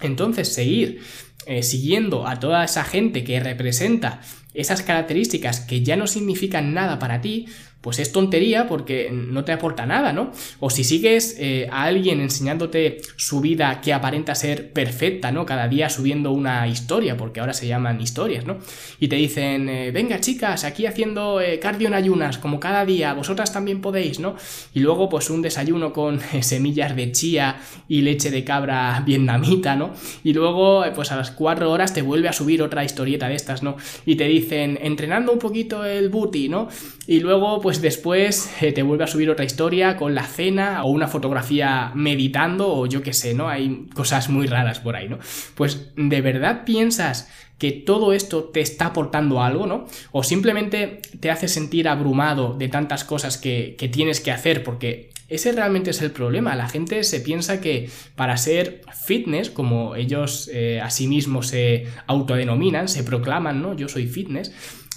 Entonces, 0.00 0.52
seguir 0.52 1.02
eh, 1.46 1.62
siguiendo 1.62 2.26
a 2.26 2.40
toda 2.40 2.64
esa 2.64 2.84
gente 2.84 3.22
que 3.22 3.38
representa 3.40 4.20
esas 4.54 4.82
características 4.82 5.60
que 5.60 5.82
ya 5.82 5.96
no 5.96 6.06
significan 6.06 6.72
nada 6.72 6.98
para 6.98 7.20
ti, 7.20 7.46
pues 7.84 7.98
es 7.98 8.12
tontería 8.12 8.66
porque 8.66 9.10
no 9.12 9.44
te 9.44 9.52
aporta 9.52 9.84
nada, 9.84 10.14
¿no? 10.14 10.32
O 10.58 10.70
si 10.70 10.84
sigues 10.84 11.36
eh, 11.38 11.68
a 11.70 11.82
alguien 11.82 12.18
enseñándote 12.22 13.02
su 13.16 13.42
vida 13.42 13.82
que 13.82 13.92
aparenta 13.92 14.34
ser 14.34 14.72
perfecta, 14.72 15.30
¿no? 15.30 15.44
Cada 15.44 15.68
día 15.68 15.90
subiendo 15.90 16.30
una 16.30 16.66
historia, 16.66 17.18
porque 17.18 17.40
ahora 17.40 17.52
se 17.52 17.66
llaman 17.66 18.00
historias, 18.00 18.46
¿no? 18.46 18.56
Y 19.00 19.08
te 19.08 19.16
dicen, 19.16 19.68
eh, 19.68 19.90
venga 19.90 20.18
chicas, 20.18 20.64
aquí 20.64 20.86
haciendo 20.86 21.42
eh, 21.42 21.58
cardio 21.58 21.88
en 21.88 21.92
ayunas, 21.92 22.38
como 22.38 22.58
cada 22.58 22.86
día, 22.86 23.12
vosotras 23.12 23.52
también 23.52 23.82
podéis, 23.82 24.18
¿no? 24.18 24.34
Y 24.72 24.80
luego 24.80 25.10
pues 25.10 25.28
un 25.28 25.42
desayuno 25.42 25.92
con 25.92 26.20
semillas 26.40 26.96
de 26.96 27.12
chía 27.12 27.56
y 27.86 28.00
leche 28.00 28.30
de 28.30 28.44
cabra 28.44 29.02
vietnamita, 29.04 29.76
¿no? 29.76 29.92
Y 30.22 30.32
luego 30.32 30.86
pues 30.94 31.12
a 31.12 31.16
las 31.16 31.32
cuatro 31.32 31.70
horas 31.70 31.92
te 31.92 32.00
vuelve 32.00 32.30
a 32.30 32.32
subir 32.32 32.62
otra 32.62 32.82
historieta 32.82 33.28
de 33.28 33.34
estas, 33.34 33.62
¿no? 33.62 33.76
Y 34.06 34.16
te 34.16 34.24
dicen, 34.24 34.78
entrenando 34.80 35.32
un 35.32 35.38
poquito 35.38 35.84
el 35.84 36.08
booty, 36.08 36.48
¿no? 36.48 36.68
Y 37.06 37.20
luego 37.20 37.60
pues 37.60 37.73
pues 37.74 37.82
después 37.82 38.52
eh, 38.60 38.70
te 38.70 38.84
vuelve 38.84 39.02
a 39.02 39.08
subir 39.08 39.28
otra 39.30 39.44
historia 39.44 39.96
con 39.96 40.14
la 40.14 40.22
cena 40.22 40.84
o 40.84 40.90
una 40.90 41.08
fotografía 41.08 41.90
meditando 41.96 42.72
o 42.72 42.86
yo 42.86 43.02
qué 43.02 43.12
sé, 43.12 43.34
¿no? 43.34 43.48
Hay 43.48 43.88
cosas 43.92 44.28
muy 44.28 44.46
raras 44.46 44.78
por 44.78 44.94
ahí, 44.94 45.08
¿no? 45.08 45.18
Pues 45.56 45.90
de 45.96 46.20
verdad 46.20 46.62
piensas 46.64 47.28
que 47.58 47.72
todo 47.72 48.12
esto 48.12 48.44
te 48.44 48.60
está 48.60 48.86
aportando 48.86 49.42
algo, 49.42 49.66
¿no? 49.66 49.86
O 50.12 50.22
simplemente 50.22 51.02
te 51.18 51.32
hace 51.32 51.48
sentir 51.48 51.88
abrumado 51.88 52.54
de 52.54 52.68
tantas 52.68 53.02
cosas 53.02 53.38
que, 53.38 53.74
tienes 53.92 54.20
que 54.20 54.30
hacer, 54.30 54.62
porque 54.62 55.10
ese 55.28 55.50
realmente 55.50 55.90
es 55.90 56.00
el 56.00 56.12
problema. 56.12 56.54
La 56.54 56.68
gente 56.68 57.02
se 57.02 57.18
piensa 57.18 57.60
que 57.60 57.90
para 58.14 58.36
ser 58.36 58.82
fitness, 59.04 59.50
como 59.50 59.96
ellos 59.96 60.48
eh, 60.52 60.80
a 60.80 60.90
sí 60.90 61.08
mismos 61.08 61.48
se 61.48 61.88
autodenominan, 62.06 62.86
se 62.86 63.02
proclaman, 63.02 63.60
¿no? 63.60 63.74
Yo 63.74 63.88
soy 63.88 64.06
fitness 64.06 64.52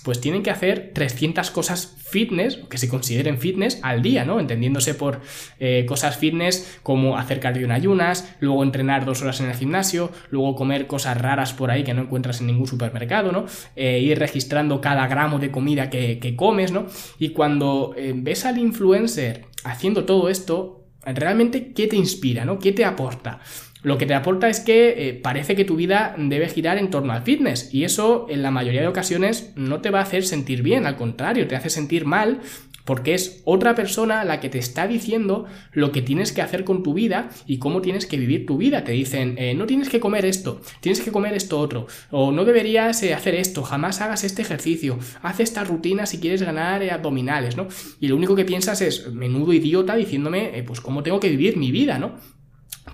pues 0.08 0.22
tienen 0.22 0.42
que 0.42 0.52
hacer 0.52 0.92
300 0.94 1.52
cosas 1.52 1.98
fitness, 1.98 2.60
que 2.70 2.78
se 2.78 2.88
consideren 2.88 3.40
fitness, 3.40 3.82
al 3.84 4.02
día, 4.02 4.24
¿no? 4.24 4.40
Entendiéndose 4.40 4.94
por 4.94 5.20
eh, 5.60 5.86
cosas 5.86 6.16
fitness 6.16 6.80
como 6.82 7.18
hacer 7.18 7.42
cardio 7.42 7.66
en 7.66 7.74
ayunas, 7.74 8.34
luego 8.40 8.64
entrenar 8.64 9.04
dos 9.04 9.22
horas 9.22 9.42
en 9.42 9.48
el 9.48 9.56
gimnasio, 9.58 10.10
luego 10.30 10.56
comer 10.56 10.88
cosas 10.88 11.20
raras 11.20 11.52
por 11.52 11.72
ahí 11.72 11.84
que 11.84 11.94
no 11.94 12.04
encuentras 12.04 12.40
en 12.40 12.48
ningún 12.48 12.68
supermercado, 12.68 13.34
¿no? 13.34 13.48
Eh, 13.76 14.00
ir 14.00 14.18
registrando 14.18 14.80
cada 14.80 15.06
gramo 15.08 15.40
de 15.40 15.52
comida 15.52 15.90
que, 15.90 16.36
comes, 16.38 16.72
¿no? 16.72 16.86
Y 17.20 17.32
cuando 17.32 17.94
eh, 17.98 18.14
ves 18.16 18.46
al 18.46 18.60
influencer 18.60 19.44
haciendo 19.66 20.06
todo 20.06 20.30
esto, 20.30 20.86
realmente, 21.04 21.74
¿qué 21.74 21.88
te 21.88 21.98
inspira, 21.98 22.46
¿no? 22.46 22.60
¿Qué 22.60 22.72
te 22.72 22.86
aporta? 22.86 23.42
Lo 23.84 23.98
que 23.98 24.05
te 24.05 24.13
aporta 24.13 24.50
es 24.50 24.60
que 24.60 25.10
eh, 25.10 25.13
parece 25.13 25.55
que 25.55 25.65
tu 25.65 25.75
vida 25.75 26.15
debe 26.17 26.50
girar 26.50 26.77
en 26.77 26.89
torno 26.89 27.13
al 27.13 27.24
fitness 27.24 27.74
y 27.74 27.84
eso 27.84 28.25
en 28.29 28.41
la 28.41 28.51
mayoría 28.51 28.81
de 28.81 28.88
ocasiones 28.88 29.53
no 29.55 29.81
te 29.81 29.91
va 29.91 30.00
a 30.00 30.03
hacer 30.03 30.25
sentir 30.25 30.63
bien, 30.63 30.86
al 30.86 30.98
contrario, 30.98 31.48
te 31.48 31.55
hace 31.55 31.69
sentir 31.69 32.05
mal 32.05 32.41
porque 32.88 33.13
es 33.13 33.41
otra 33.43 33.75
persona 33.75 34.24
la 34.24 34.39
que 34.39 34.50
te 34.50 34.57
está 34.60 34.88
diciendo 34.88 35.46
lo 35.74 35.91
que 35.91 36.01
tienes 36.01 36.31
que 36.31 36.41
hacer 36.41 36.63
con 36.63 36.84
tu 36.84 36.93
vida 36.93 37.29
y 37.46 37.60
cómo 37.60 37.81
tienes 37.81 38.05
que 38.05 38.15
vivir 38.15 38.46
tu 38.46 38.57
vida. 38.57 38.86
Te 38.86 38.93
dicen, 38.93 39.36
eh, 39.38 39.53
no 39.53 39.65
tienes 39.65 39.89
que 39.89 40.00
comer 40.00 40.25
esto, 40.25 40.62
tienes 40.79 41.01
que 41.01 41.12
comer 41.12 41.34
esto 41.34 41.60
otro, 41.60 41.88
o 42.12 42.31
no 42.31 42.46
deberías 42.46 43.03
eh, 43.03 43.13
hacer 43.13 43.36
esto, 43.36 43.62
jamás 43.62 44.00
hagas 44.00 44.24
este 44.24 44.41
ejercicio, 44.41 44.98
haz 45.22 45.41
esta 45.41 45.65
rutina 45.65 46.05
si 46.05 46.19
quieres 46.19 46.41
ganar 46.41 46.81
abdominales, 46.89 47.57
¿no? 47.57 47.67
Y 48.00 48.07
lo 48.07 48.15
único 48.15 48.38
que 48.38 48.46
piensas 48.46 48.81
es, 48.81 49.12
menudo 49.12 49.51
idiota 49.51 49.98
diciéndome, 49.98 50.63
pues 50.65 50.79
cómo 50.79 51.03
tengo 51.03 51.19
que 51.19 51.29
vivir 51.29 51.57
mi 51.57 51.72
vida, 51.72 52.00
¿no? 52.00 52.15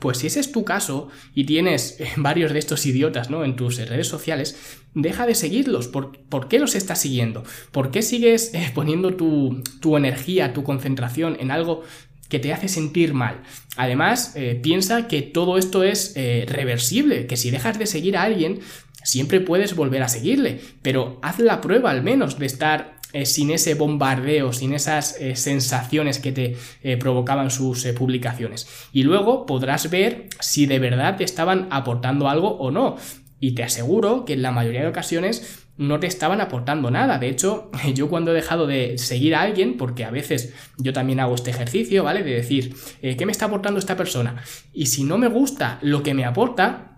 Pues 0.04 0.18
si 0.18 0.28
ese 0.28 0.42
es 0.42 0.52
tu 0.52 0.66
caso 0.66 1.08
y 1.34 1.46
tienes 1.46 1.98
eh, 2.02 2.10
varios 2.18 2.52
de 2.52 2.60
estos 2.60 2.86
idiotas 2.86 3.30
¿no? 3.30 3.46
en 3.46 3.56
tus 3.56 3.78
redes 3.78 4.10
sociales, 4.10 4.58
deja 4.94 5.26
de 5.26 5.34
seguirlos. 5.34 5.88
¿Por, 5.88 6.50
qué 6.50 6.60
los 6.60 6.76
estás 6.76 7.00
siguiendo? 7.00 7.44
¿Por 7.72 7.90
qué 7.90 8.02
sigues 8.02 8.54
eh, 8.54 8.70
poniendo 8.76 9.16
tu, 9.16 9.96
energía, 9.96 10.52
tu 10.52 10.64
concentración 10.64 11.38
en 11.40 11.52
algo 11.52 11.84
que 12.28 12.40
te 12.40 12.52
hace 12.52 12.68
sentir 12.68 13.14
mal. 13.14 13.44
Además, 13.78 14.34
eh, 14.36 14.60
piensa 14.62 15.08
que 15.08 15.22
todo 15.22 15.58
esto 15.58 15.84
es 15.84 16.16
reversible, 16.16 17.28
que 17.28 17.38
si 17.38 17.52
dejas 17.52 17.78
de 17.78 17.86
seguir 17.86 18.18
a 18.18 18.24
alguien, 18.24 18.60
siempre 19.04 19.40
puedes 19.40 19.76
volver 19.76 20.02
a 20.02 20.10
seguirle, 20.10 20.60
pero 20.82 21.20
haz 21.22 21.38
la 21.40 21.62
prueba 21.62 21.92
al 21.92 22.02
menos 22.02 22.40
de 22.40 22.48
estar 22.48 22.98
eh, 23.14 23.28
sin 23.28 23.52
ese 23.52 23.76
bombardeo, 23.76 24.52
sin 24.54 24.74
esas 24.74 25.16
eh, 25.20 25.36
sensaciones 25.36 26.18
que 26.18 26.32
te 26.32 26.58
eh, 26.82 26.98
provocaban 26.98 27.52
sus 27.52 27.86
publicaciones. 27.98 28.68
Y 28.92 29.04
luego 29.04 29.46
podrás 29.46 29.92
ver 29.92 30.30
si 30.40 30.66
de 30.66 30.80
verdad 30.80 31.18
te 31.18 31.24
estaban 31.24 31.68
aportando 31.70 32.28
algo 32.28 32.58
o 32.58 32.72
no. 32.72 32.98
Y 33.40 33.52
te 33.52 33.62
aseguro 33.62 34.26
que 34.26 34.34
en 34.34 34.42
la 34.42 34.52
mayoría 34.52 34.82
de 34.82 34.88
ocasiones 34.88 35.64
no 35.78 36.00
te 36.00 36.08
estaban 36.08 36.42
aportando 36.42 36.90
nada. 36.90 37.20
De 37.20 37.30
hecho, 37.30 37.70
yo 37.94 38.10
cuando 38.10 38.32
he 38.32 38.36
dejado 38.36 38.66
de 38.66 38.98
seguir 38.98 39.36
a 39.36 39.42
alguien, 39.42 39.78
porque 39.78 40.06
a 40.06 40.10
veces 40.10 40.54
yo 40.78 40.92
también 40.92 41.20
hago 41.20 41.36
este 41.36 41.52
ejercicio, 41.52 42.04
¿vale? 42.04 42.24
De 42.24 42.34
decir, 42.34 42.76
¿qué 43.00 43.26
me 43.28 43.32
está 43.32 43.46
aportando 43.46 43.80
esta 43.80 43.96
persona? 43.96 44.44
Y 44.74 44.88
si 44.88 45.04
no 45.04 45.20
me 45.20 45.28
gusta 45.28 45.78
lo 45.84 46.02
que 46.02 46.16
me 46.16 46.26
aporta, 46.26 46.93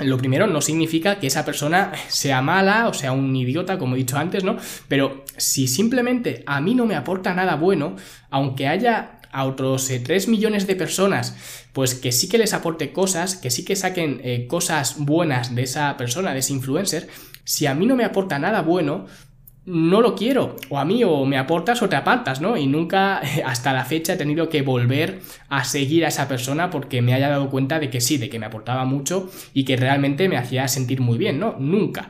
lo 0.00 0.18
primero 0.18 0.46
no 0.46 0.60
significa 0.60 1.18
que 1.18 1.26
esa 1.26 1.44
persona 1.44 1.92
sea 2.08 2.42
mala 2.42 2.88
o 2.88 2.94
sea 2.94 3.12
un 3.12 3.34
idiota, 3.34 3.78
como 3.78 3.94
he 3.94 3.98
dicho 3.98 4.16
antes, 4.16 4.44
¿no? 4.44 4.56
Pero 4.88 5.24
si 5.36 5.66
simplemente 5.66 6.42
a 6.46 6.60
mí 6.60 6.74
no 6.74 6.86
me 6.86 6.94
aporta 6.94 7.34
nada 7.34 7.56
bueno, 7.56 7.96
aunque 8.30 8.66
haya 8.66 9.20
a 9.32 9.44
otros 9.44 9.86
3 9.86 10.10
eh, 10.10 10.30
millones 10.30 10.66
de 10.66 10.76
personas, 10.76 11.36
pues 11.72 11.94
que 11.94 12.12
sí 12.12 12.28
que 12.28 12.38
les 12.38 12.52
aporte 12.52 12.92
cosas, 12.92 13.36
que 13.36 13.50
sí 13.50 13.64
que 13.64 13.76
saquen 13.76 14.20
eh, 14.24 14.46
cosas 14.48 14.96
buenas 14.98 15.54
de 15.54 15.62
esa 15.62 15.96
persona, 15.96 16.32
de 16.32 16.40
ese 16.40 16.52
influencer, 16.52 17.08
si 17.44 17.66
a 17.66 17.74
mí 17.74 17.86
no 17.86 17.96
me 17.96 18.04
aporta 18.04 18.38
nada 18.38 18.62
bueno, 18.62 19.06
no 19.70 20.00
lo 20.00 20.16
quiero, 20.16 20.56
o 20.68 20.78
a 20.78 20.84
mí 20.84 21.04
o 21.04 21.24
me 21.24 21.38
aportas 21.38 21.80
o 21.82 21.88
te 21.88 21.94
apartas, 21.94 22.40
¿no? 22.40 22.56
Y 22.56 22.66
nunca 22.66 23.20
hasta 23.46 23.72
la 23.72 23.84
fecha 23.84 24.14
he 24.14 24.16
tenido 24.16 24.48
que 24.48 24.62
volver 24.62 25.20
a 25.48 25.64
seguir 25.64 26.04
a 26.04 26.08
esa 26.08 26.26
persona 26.26 26.70
porque 26.70 27.02
me 27.02 27.14
haya 27.14 27.28
dado 27.28 27.50
cuenta 27.50 27.78
de 27.78 27.88
que 27.88 28.00
sí, 28.00 28.18
de 28.18 28.28
que 28.28 28.38
me 28.38 28.46
aportaba 28.46 28.84
mucho 28.84 29.30
y 29.54 29.64
que 29.64 29.76
realmente 29.76 30.28
me 30.28 30.36
hacía 30.36 30.66
sentir 30.66 31.00
muy 31.00 31.18
bien, 31.18 31.38
¿no? 31.38 31.56
Nunca. 31.58 32.08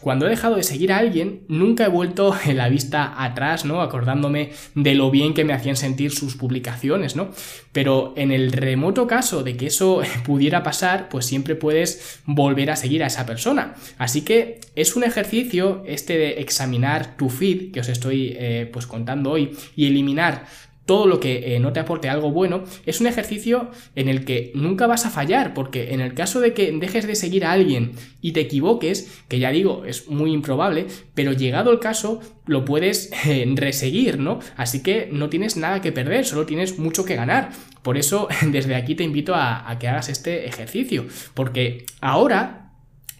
Cuando 0.00 0.26
he 0.26 0.30
dejado 0.30 0.56
de 0.56 0.62
seguir 0.62 0.92
a 0.92 0.98
alguien, 0.98 1.44
nunca 1.48 1.86
he 1.86 1.88
vuelto 1.88 2.36
la 2.54 2.68
vista 2.68 3.22
atrás, 3.24 3.64
¿no? 3.64 3.80
Acordándome 3.80 4.50
de 4.74 4.94
lo 4.94 5.10
bien 5.10 5.32
que 5.32 5.44
me 5.44 5.54
hacían 5.54 5.76
sentir 5.76 6.12
sus 6.12 6.36
publicaciones, 6.36 7.16
¿no? 7.16 7.30
Pero 7.72 8.12
en 8.16 8.30
el 8.30 8.52
remoto 8.52 9.06
caso 9.06 9.42
de 9.42 9.56
que 9.56 9.66
eso 9.66 10.02
pudiera 10.24 10.62
pasar, 10.62 11.08
pues 11.08 11.24
siempre 11.24 11.54
puedes 11.54 12.20
volver 12.26 12.70
a 12.70 12.76
seguir 12.76 13.02
a 13.02 13.06
esa 13.06 13.24
persona. 13.24 13.74
Así 13.96 14.20
que 14.22 14.60
es 14.74 14.96
un 14.96 15.04
ejercicio 15.04 15.82
este 15.86 16.18
de 16.18 16.40
examinar 16.40 17.16
tu 17.16 17.30
feed, 17.30 17.72
que 17.72 17.80
os 17.80 17.88
estoy 17.88 18.36
eh, 18.38 18.68
pues 18.70 18.86
contando 18.86 19.30
hoy, 19.30 19.56
y 19.76 19.86
eliminar 19.86 20.44
todo 20.86 21.06
lo 21.06 21.20
que 21.20 21.54
eh, 21.54 21.60
no 21.60 21.72
te 21.72 21.80
aporte 21.80 22.08
algo 22.08 22.30
bueno, 22.30 22.64
es 22.86 23.00
un 23.00 23.08
ejercicio 23.08 23.70
en 23.94 24.08
el 24.08 24.24
que 24.24 24.52
nunca 24.54 24.86
vas 24.86 25.04
a 25.04 25.10
fallar, 25.10 25.52
porque 25.52 25.92
en 25.92 26.00
el 26.00 26.14
caso 26.14 26.40
de 26.40 26.54
que 26.54 26.72
dejes 26.72 27.06
de 27.06 27.16
seguir 27.16 27.44
a 27.44 27.52
alguien 27.52 27.92
y 28.22 28.32
te 28.32 28.40
equivoques, 28.40 29.22
que 29.28 29.38
ya 29.38 29.50
digo, 29.50 29.84
es 29.84 30.08
muy 30.08 30.32
improbable, 30.32 30.86
pero 31.14 31.32
llegado 31.32 31.72
el 31.72 31.80
caso, 31.80 32.20
lo 32.46 32.64
puedes 32.64 33.10
eh, 33.26 33.44
reseguir, 33.56 34.18
¿no? 34.18 34.38
Así 34.56 34.82
que 34.82 35.08
no 35.10 35.28
tienes 35.28 35.56
nada 35.56 35.82
que 35.82 35.92
perder, 35.92 36.24
solo 36.24 36.46
tienes 36.46 36.78
mucho 36.78 37.04
que 37.04 37.16
ganar. 37.16 37.50
Por 37.82 37.98
eso, 37.98 38.28
desde 38.50 38.76
aquí 38.76 38.94
te 38.94 39.04
invito 39.04 39.34
a, 39.34 39.68
a 39.68 39.78
que 39.78 39.88
hagas 39.88 40.08
este 40.08 40.46
ejercicio, 40.46 41.06
porque 41.34 41.84
ahora 42.00 42.65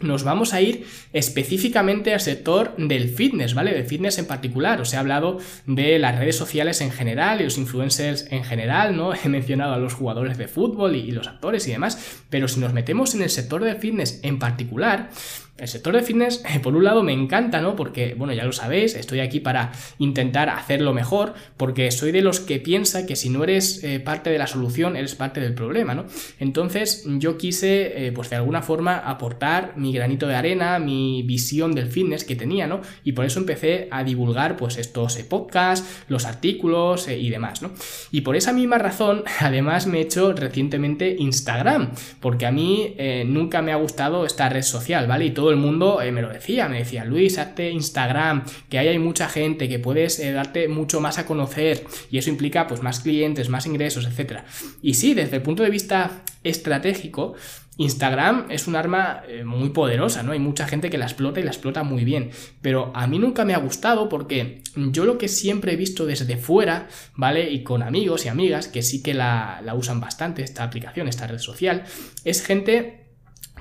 nos 0.00 0.24
vamos 0.24 0.52
a 0.52 0.60
ir 0.60 0.86
específicamente 1.12 2.12
al 2.12 2.20
sector 2.20 2.74
del 2.76 3.08
fitness, 3.08 3.54
¿vale? 3.54 3.72
Del 3.72 3.86
fitness 3.86 4.18
en 4.18 4.26
particular. 4.26 4.80
Os 4.80 4.92
he 4.92 4.96
hablado 4.96 5.38
de 5.66 5.98
las 5.98 6.18
redes 6.18 6.36
sociales 6.36 6.80
en 6.80 6.90
general 6.90 7.40
y 7.40 7.44
los 7.44 7.56
influencers 7.56 8.30
en 8.30 8.44
general, 8.44 8.96
¿no? 8.96 9.14
He 9.24 9.28
mencionado 9.28 9.72
a 9.72 9.78
los 9.78 9.94
jugadores 9.94 10.36
de 10.36 10.48
fútbol 10.48 10.96
y, 10.96 11.10
los 11.10 11.26
actores 11.26 11.66
y 11.66 11.72
demás, 11.72 12.22
pero 12.28 12.46
si 12.46 12.60
nos 12.60 12.74
metemos 12.74 13.14
en 13.14 13.22
el 13.22 13.30
sector 13.30 13.64
del 13.64 13.76
fitness 13.76 14.20
en 14.22 14.38
particular, 14.38 15.10
el 15.58 15.68
sector 15.68 15.94
de 15.94 16.02
fitness, 16.02 16.42
por 16.62 16.76
un 16.76 16.84
lado, 16.84 17.02
me 17.02 17.12
encanta, 17.12 17.60
¿no? 17.60 17.76
Porque, 17.76 18.14
bueno, 18.16 18.32
ya 18.32 18.44
lo 18.44 18.52
sabéis, 18.52 18.94
estoy 18.94 19.20
aquí 19.20 19.40
para 19.40 19.72
intentar 19.98 20.50
hacerlo 20.50 20.92
mejor, 20.92 21.34
porque 21.56 21.90
soy 21.90 22.12
de 22.12 22.22
los 22.22 22.40
que 22.40 22.58
piensa 22.58 23.06
que 23.06 23.16
si 23.16 23.30
no 23.30 23.44
eres 23.44 23.82
eh, 23.84 24.00
parte 24.00 24.30
de 24.30 24.38
la 24.38 24.46
solución, 24.46 24.96
eres 24.96 25.14
parte 25.14 25.40
del 25.40 25.54
problema, 25.54 25.94
¿no? 25.94 26.06
Entonces, 26.38 27.04
yo 27.06 27.38
quise, 27.38 28.06
eh, 28.06 28.12
pues 28.12 28.30
de 28.30 28.36
alguna 28.36 28.62
forma, 28.62 28.98
aportar 28.98 29.75
mi 29.76 29.92
granito 29.92 30.26
de 30.26 30.34
arena, 30.34 30.78
mi 30.78 31.22
visión 31.22 31.75
del 31.75 31.88
fitness 31.88 32.25
que 32.25 32.36
tenía, 32.36 32.66
¿no? 32.66 32.80
Y 33.04 33.12
por 33.12 33.25
eso 33.25 33.40
empecé 33.40 33.88
a 33.90 34.04
divulgar, 34.04 34.56
pues, 34.56 34.76
estos 34.76 35.16
eh, 35.16 35.25
podcasts, 35.25 36.04
los 36.08 36.25
artículos 36.25 37.08
y 37.08 37.30
demás, 37.30 37.62
¿no? 37.62 37.70
Y 38.10 38.20
por 38.20 38.36
esa 38.36 38.52
misma 38.52 38.78
razón, 38.78 39.25
además, 39.40 39.86
me 39.86 39.98
he 39.98 40.02
hecho 40.02 40.32
recientemente 40.32 41.16
Instagram, 41.18 41.92
porque 42.20 42.46
a 42.46 42.52
mí 42.52 42.94
nunca 43.26 43.62
me 43.62 43.72
ha 43.72 43.76
gustado 43.76 44.26
esta 44.26 44.48
red 44.48 44.62
social, 44.62 45.06
¿vale? 45.06 45.26
Y 45.26 45.30
todo 45.30 45.45
el 45.50 45.56
mundo 45.56 46.00
eh, 46.00 46.12
me 46.12 46.22
lo 46.22 46.28
decía, 46.28 46.68
me 46.68 46.78
decía, 46.78 47.04
Luis, 47.04 47.38
hazte 47.38 47.70
Instagram, 47.70 48.44
que 48.68 48.78
ahí 48.78 48.88
hay 48.88 48.98
mucha 48.98 49.28
gente, 49.28 49.68
que 49.68 49.78
puedes 49.78 50.18
eh, 50.18 50.32
darte 50.32 50.68
mucho 50.68 51.00
más 51.00 51.18
a 51.18 51.26
conocer 51.26 51.84
y 52.10 52.18
eso 52.18 52.30
implica 52.30 52.66
pues 52.66 52.82
más 52.82 53.00
clientes, 53.00 53.48
más 53.48 53.66
ingresos, 53.66 54.06
etc. 54.06 54.40
Y 54.82 54.94
sí, 54.94 55.14
desde 55.14 55.36
el 55.36 55.42
punto 55.42 55.62
de 55.62 55.70
vista 55.70 56.22
estratégico, 56.42 57.34
Instagram 57.78 58.46
es 58.48 58.66
un 58.66 58.76
arma 58.76 59.22
eh, 59.28 59.44
muy 59.44 59.68
poderosa, 59.68 60.22
¿no? 60.22 60.32
Hay 60.32 60.38
mucha 60.38 60.66
gente 60.66 60.88
que 60.88 60.96
la 60.96 61.04
explota 61.04 61.40
y 61.40 61.42
la 61.42 61.50
explota 61.50 61.82
muy 61.82 62.04
bien, 62.04 62.30
pero 62.62 62.90
a 62.94 63.06
mí 63.06 63.18
nunca 63.18 63.44
me 63.44 63.54
ha 63.54 63.58
gustado 63.58 64.08
porque 64.08 64.62
yo 64.74 65.04
lo 65.04 65.18
que 65.18 65.28
siempre 65.28 65.72
he 65.72 65.76
visto 65.76 66.06
desde 66.06 66.38
fuera, 66.38 66.88
¿vale? 67.14 67.50
Y 67.50 67.62
con 67.62 67.82
amigos 67.82 68.24
y 68.24 68.28
amigas 68.28 68.68
que 68.68 68.82
sí 68.82 69.02
que 69.02 69.12
la 69.12 69.74
usan 69.76 70.00
bastante, 70.00 70.42
esta 70.42 70.64
aplicación, 70.64 71.06
esta 71.08 71.26
red 71.26 71.38
social, 71.38 71.84
es 72.24 72.44
gente 72.44 73.05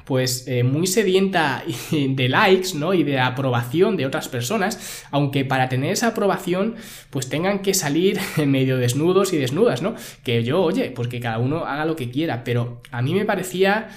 pues 0.05 0.47
eh, 0.47 0.63
muy 0.63 0.87
sedienta 0.87 1.63
de 1.91 2.29
likes, 2.29 2.75
¿no? 2.75 2.93
Y 2.93 3.03
de 3.03 3.19
aprobación 3.19 3.97
de 3.97 4.05
otras 4.05 4.29
personas, 4.29 5.03
aunque 5.11 5.43
para 5.43 5.67
tener 5.67 5.91
esa 5.91 6.07
aprobación, 6.07 6.75
pues 7.09 7.27
tengan 7.27 7.59
que 7.59 7.73
salir 7.73 8.19
medio 8.45 8.77
desnudos 8.77 9.33
y 9.33 9.37
desnudas, 9.37 9.81
¿no? 9.81 9.95
Que 10.23 10.43
yo, 10.43 10.61
oye, 10.61 10.91
pues 10.91 11.07
que 11.07 11.19
cada 11.19 11.39
uno 11.39 11.65
haga 11.65 11.85
lo 11.85 11.95
que 11.95 12.09
quiera, 12.09 12.43
pero 12.43 12.81
a 12.91 13.01
mí 13.01 13.13
me 13.13 13.25
parecía 13.25 13.89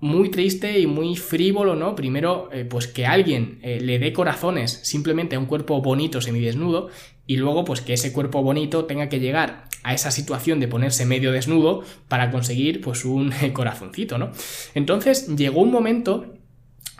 muy 0.00 0.30
triste 0.30 0.78
y 0.78 0.86
muy 0.86 1.16
frívolo, 1.16 1.74
¿no? 1.74 1.96
Primero, 1.96 2.48
eh, 2.52 2.64
pues 2.64 2.86
que 2.86 3.06
alguien 3.06 3.58
eh, 3.62 3.80
le 3.80 3.98
dé 3.98 4.12
corazones 4.12 4.80
simplemente 4.84 5.36
a 5.36 5.38
un 5.38 5.46
cuerpo 5.46 5.80
bonito 5.82 6.20
semidesnudo 6.20 6.88
y 7.26 7.36
luego, 7.36 7.64
pues 7.64 7.80
que 7.80 7.94
ese 7.94 8.12
cuerpo 8.12 8.42
bonito 8.42 8.84
tenga 8.84 9.08
que 9.08 9.20
llegar 9.20 9.67
a 9.82 9.94
esa 9.94 10.10
situación 10.10 10.60
de 10.60 10.68
ponerse 10.68 11.06
medio 11.06 11.32
desnudo 11.32 11.82
para 12.08 12.30
conseguir, 12.30 12.80
pues, 12.80 13.04
un 13.04 13.32
corazoncito, 13.52 14.18
¿no? 14.18 14.30
Entonces 14.74 15.28
llegó 15.36 15.60
un 15.62 15.70
momento 15.70 16.34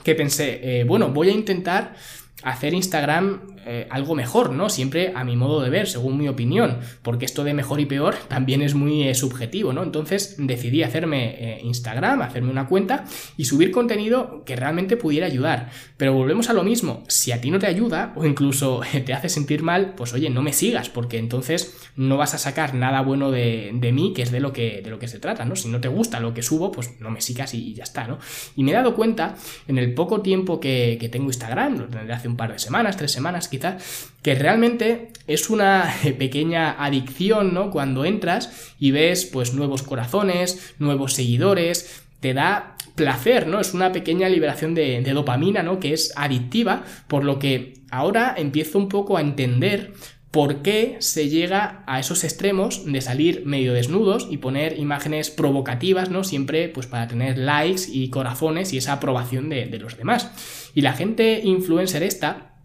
que 0.04 0.14
pensé, 0.14 0.80
eh, 0.80 0.84
bueno, 0.84 1.10
voy 1.10 1.28
a 1.28 1.32
intentar 1.32 1.94
hacer 2.42 2.74
Instagram 2.74 3.40
eh, 3.70 3.87
algo 3.90 4.14
mejor, 4.14 4.53
¿no? 4.53 4.70
Siempre 4.70 5.12
a 5.14 5.24
mi 5.24 5.37
modo 5.37 5.61
de 5.61 5.68
ver, 5.68 5.88
según 5.88 6.16
mi 6.16 6.27
opinión, 6.27 6.79
porque 7.03 7.27
esto 7.27 7.44
de 7.44 7.53
mejor 7.53 7.81
y 7.81 7.87
peor 7.87 8.14
también 8.29 8.62
es 8.62 8.74
muy 8.74 9.07
eh, 9.07 9.14
subjetivo, 9.14 9.72
¿no? 9.72 9.83
Entonces 9.83 10.37
decidí 10.38 10.83
hacerme 10.83 11.35
eh, 11.38 11.61
Instagram, 11.62 12.22
hacerme 12.22 12.51
una 12.51 12.66
cuenta 12.66 13.05
y 13.37 13.44
subir 13.44 13.70
contenido 13.70 14.42
que 14.46 14.57
realmente 14.57 14.96
pudiera 14.96 15.27
ayudar. 15.27 15.70
Pero 15.98 16.14
volvemos 16.14 16.48
a 16.48 16.55
lo 16.55 16.62
mismo, 16.62 17.05
si 17.09 17.33
a 17.33 17.40
ti 17.40 17.51
no 17.51 17.59
te 17.59 17.66
ayuda 17.66 18.14
o 18.16 18.24
incluso 18.24 18.81
te 19.05 19.12
hace 19.12 19.29
sentir 19.29 19.62
mal, 19.62 19.94
pues 19.96 20.14
oye, 20.14 20.31
no 20.31 20.40
me 20.40 20.53
sigas, 20.53 20.88
porque 20.88 21.18
entonces 21.18 21.77
no 21.96 22.16
vas 22.16 22.35
a 22.35 22.38
sacar 22.38 22.74
nada 22.74 23.03
bueno 23.03 23.31
de, 23.31 23.90
mí, 23.92 24.12
que 24.14 24.22
es 24.22 24.31
de 24.31 24.40
lo 24.40 24.53
que, 24.53 24.81
de 24.83 24.90
lo 24.90 24.98
que 24.98 25.09
se 25.09 25.18
trata, 25.18 25.44
¿no? 25.44 25.57
Si 25.57 25.68
no 25.68 25.81
te 25.81 25.88
gusta 25.88 26.20
lo 26.20 26.33
que 26.33 26.42
subo, 26.42 26.72
pues 26.72 27.01
no 27.01 27.11
me 27.11 27.20
sigas 27.20 27.53
y, 27.55 27.74
ya 27.74 27.83
está, 27.83 28.07
¿no? 28.07 28.18
Y 28.57 28.64
me 28.64 28.70
he 28.70 28.74
dado 28.74 28.94
cuenta 28.94 29.35
en 29.66 29.79
el 29.79 29.92
poco 29.94 30.22
tiempo 30.22 30.61
que, 30.61 30.96
que 31.01 31.09
tengo 31.09 31.27
Instagram, 31.27 31.79
lo 31.79 31.88
tendré 31.88 32.14
hace 32.14 32.27
un 32.28 32.36
par 32.36 32.52
de 32.52 32.58
semanas, 32.58 32.96
tres 32.96 33.12
semanas 33.12 33.48
que 33.48 34.34
realmente 34.34 35.12
es 35.26 35.50
una 35.50 35.92
pequeña 36.18 36.82
adicción, 36.82 37.54
¿no? 37.54 37.70
Cuando 37.70 38.04
entras 38.04 38.72
y 38.78 38.90
ves 38.90 39.24
pues 39.26 39.54
nuevos 39.54 39.82
corazones, 39.82 40.74
nuevos 40.78 41.14
seguidores, 41.14 42.02
te 42.20 42.34
da 42.34 42.76
placer, 42.94 43.46
¿no? 43.46 43.60
Es 43.60 43.74
una 43.74 43.92
pequeña 43.92 44.28
liberación 44.28 44.74
de, 44.74 45.00
de, 45.00 45.12
dopamina, 45.12 45.62
¿no? 45.62 45.78
Que 45.78 45.92
es 45.92 46.12
adictiva, 46.16 46.82
por 47.06 47.24
lo 47.24 47.38
que 47.38 47.74
ahora 47.90 48.34
empiezo 48.36 48.78
un 48.78 48.88
poco 48.88 49.16
a 49.16 49.20
entender 49.20 49.94
por 50.30 50.62
qué 50.62 50.96
se 51.00 51.28
llega 51.28 51.82
a 51.86 52.00
esos 52.00 52.22
extremos 52.22 52.84
de 52.84 53.00
salir 53.00 53.46
medio 53.46 53.72
desnudos 53.72 54.28
y 54.30 54.38
poner 54.38 54.78
imágenes 54.78 55.30
provocativas, 55.30 56.10
¿no? 56.10 56.22
Siempre 56.22 56.68
pues 56.68 56.86
para 56.86 57.08
tener 57.08 57.38
likes 57.38 57.82
y 57.90 58.10
corazones 58.10 58.72
y 58.72 58.78
esa 58.78 58.94
aprobación 58.94 59.48
de, 59.48 59.66
de 59.66 59.78
los 59.78 59.96
demás. 59.96 60.30
Y 60.74 60.82
la 60.82 60.92
gente 60.92 61.40
influencer 61.42 62.02
esta 62.02 62.56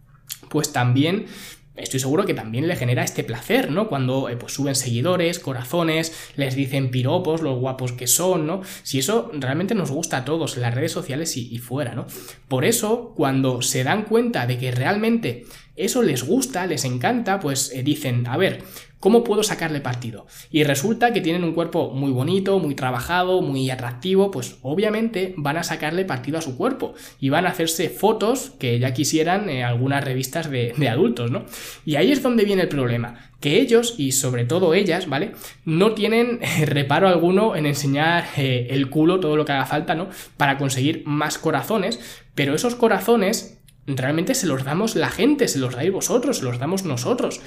pues 0.49 0.73
también 0.73 1.25
estoy 1.75 1.99
seguro 1.99 2.25
que 2.25 2.33
también 2.33 2.67
le 2.67 2.75
genera 2.75 3.03
este 3.03 3.23
placer, 3.23 3.71
¿no? 3.71 3.87
Cuando 3.87 4.29
eh, 4.29 4.35
pues 4.35 4.53
suben 4.53 4.75
seguidores, 4.75 5.39
corazones, 5.39 6.31
les 6.35 6.55
dicen 6.55 6.91
piropos, 6.91 7.41
los 7.41 7.59
guapos 7.59 7.93
que 7.93 8.07
son, 8.07 8.45
¿no? 8.45 8.61
Si 8.83 8.99
eso 8.99 9.31
realmente 9.33 9.73
nos 9.73 9.89
gusta 9.89 10.17
a 10.17 10.25
todos, 10.25 10.57
las 10.57 10.73
redes 10.73 10.91
sociales 10.91 11.35
y, 11.37 11.53
y 11.53 11.57
fuera, 11.57 11.95
¿no? 11.95 12.05
Por 12.47 12.65
eso, 12.65 13.13
cuando 13.15 13.61
se 13.61 13.83
dan 13.83 14.03
cuenta 14.03 14.45
de 14.45 14.57
que 14.59 14.71
realmente 14.71 15.45
eso 15.75 16.03
les 16.03 16.23
gusta, 16.23 16.67
les 16.67 16.85
encanta, 16.85 17.39
pues 17.39 17.71
eh, 17.73 17.81
dicen, 17.83 18.27
a 18.27 18.37
ver, 18.37 18.63
¿cómo 18.99 19.23
puedo 19.23 19.41
sacarle 19.41 19.81
partido? 19.81 20.27
Y 20.51 20.63
resulta 20.63 21.11
que 21.13 21.21
tienen 21.21 21.43
un 21.43 21.53
cuerpo 21.53 21.89
muy 21.91 22.11
bonito, 22.11 22.59
muy 22.59 22.75
trabajado, 22.75 23.41
muy 23.41 23.69
atractivo, 23.71 24.29
pues 24.29 24.57
obviamente 24.61 25.33
van 25.35 25.57
a 25.57 25.63
sacarle 25.63 26.05
partido 26.05 26.37
a 26.37 26.41
su 26.41 26.57
cuerpo 26.57 26.93
y 27.19 27.29
van 27.29 27.47
a 27.47 27.49
hacerse 27.49 27.89
fotos 27.89 28.51
que 28.59 28.77
ya 28.77 28.93
quisieran 28.93 29.49
en 29.49 29.63
algunas 29.63 30.03
revistas 30.03 30.49
de, 30.49 30.73
adultos, 30.87 31.31
¿no? 31.31 31.45
Y 31.85 31.95
ahí 31.95 32.11
es 32.11 32.21
donde 32.21 32.45
viene 32.45 32.61
el 32.61 32.69
problema, 32.69 33.31
que 33.39 33.59
ellos 33.59 33.95
y 33.97 34.11
sobre 34.11 34.45
todo 34.45 34.75
ellas, 34.75 35.09
¿vale? 35.09 35.31
No 35.65 35.93
tienen 35.93 36.39
eh, 36.43 36.65
reparo 36.65 37.07
alguno 37.07 37.55
en 37.55 37.65
enseñar 37.65 38.25
eh, 38.37 38.67
el 38.69 38.91
culo, 38.91 39.19
todo 39.19 39.35
lo 39.35 39.43
que 39.43 39.53
haga 39.53 39.65
falta, 39.65 39.95
¿no? 39.95 40.09
Para 40.37 40.59
conseguir 40.59 41.01
más 41.05 41.39
corazones, 41.39 41.99
pero 42.35 42.53
esos 42.53 42.75
corazones 42.75 43.59
realmente 43.87 44.35
se 44.35 44.47
los 44.47 44.63
damos 44.63 44.95
la 44.95 45.09
gente, 45.09 45.47
se 45.47 45.59
los 45.59 45.75
dais 45.75 45.91
vosotros, 45.91 46.37
se 46.37 46.43
los 46.43 46.59
damos 46.59 46.83
nosotros. 46.83 47.41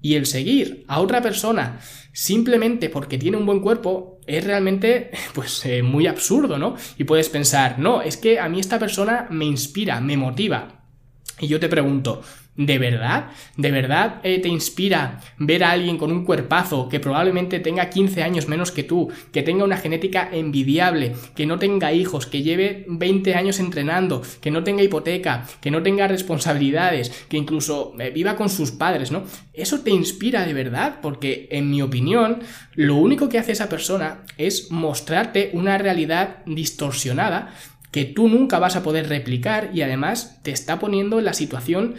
Y 0.00 0.14
el 0.14 0.26
seguir 0.26 0.84
a 0.88 1.00
otra 1.00 1.22
persona 1.22 1.80
simplemente 2.12 2.90
porque 2.90 3.18
tiene 3.18 3.36
un 3.36 3.46
buen 3.46 3.60
cuerpo 3.60 4.20
es 4.26 4.44
realmente 4.44 5.10
pues 5.34 5.64
eh, 5.64 5.82
muy 5.82 6.06
absurdo, 6.06 6.58
¿no? 6.58 6.76
Y 6.98 7.04
puedes 7.04 7.28
pensar, 7.28 7.78
no, 7.78 8.02
es 8.02 8.16
que 8.16 8.40
a 8.40 8.48
mí 8.48 8.60
esta 8.60 8.78
persona 8.78 9.26
me 9.30 9.44
inspira, 9.44 10.00
me 10.00 10.16
motiva. 10.16 10.86
Y 11.38 11.48
yo 11.48 11.58
te 11.60 11.68
pregunto, 11.68 12.22
¿De 12.54 12.78
verdad? 12.78 13.30
¿De 13.56 13.70
verdad 13.70 14.20
eh, 14.24 14.38
te 14.38 14.48
inspira 14.48 15.20
ver 15.38 15.64
a 15.64 15.70
alguien 15.70 15.96
con 15.96 16.12
un 16.12 16.26
cuerpazo 16.26 16.86
que 16.90 17.00
probablemente 17.00 17.60
tenga 17.60 17.88
15 17.88 18.22
años 18.22 18.46
menos 18.46 18.70
que 18.70 18.82
tú, 18.82 19.10
que 19.32 19.42
tenga 19.42 19.64
una 19.64 19.78
genética 19.78 20.28
envidiable, 20.30 21.14
que 21.34 21.46
no 21.46 21.58
tenga 21.58 21.94
hijos, 21.94 22.26
que 22.26 22.42
lleve 22.42 22.84
20 22.88 23.36
años 23.36 23.58
entrenando, 23.58 24.20
que 24.42 24.50
no 24.50 24.64
tenga 24.64 24.82
hipoteca, 24.82 25.46
que 25.62 25.70
no 25.70 25.82
tenga 25.82 26.08
responsabilidades, 26.08 27.24
que 27.30 27.38
incluso 27.38 27.94
eh, 27.98 28.10
viva 28.10 28.36
con 28.36 28.50
sus 28.50 28.70
padres, 28.70 29.10
¿no? 29.10 29.24
Eso 29.54 29.80
te 29.80 29.90
inspira 29.90 30.44
de 30.44 30.52
verdad, 30.52 30.98
porque 31.00 31.48
en 31.52 31.70
mi 31.70 31.80
opinión, 31.80 32.40
lo 32.74 32.96
único 32.96 33.30
que 33.30 33.38
hace 33.38 33.52
esa 33.52 33.70
persona 33.70 34.24
es 34.36 34.70
mostrarte 34.70 35.48
una 35.54 35.78
realidad 35.78 36.44
distorsionada 36.44 37.54
que 37.92 38.06
tú 38.06 38.28
nunca 38.28 38.58
vas 38.58 38.74
a 38.74 38.82
poder 38.82 39.08
replicar 39.08 39.70
y 39.74 39.82
además 39.82 40.40
te 40.42 40.50
está 40.50 40.78
poniendo 40.78 41.18
en 41.18 41.26
la 41.26 41.34
situación 41.34 41.94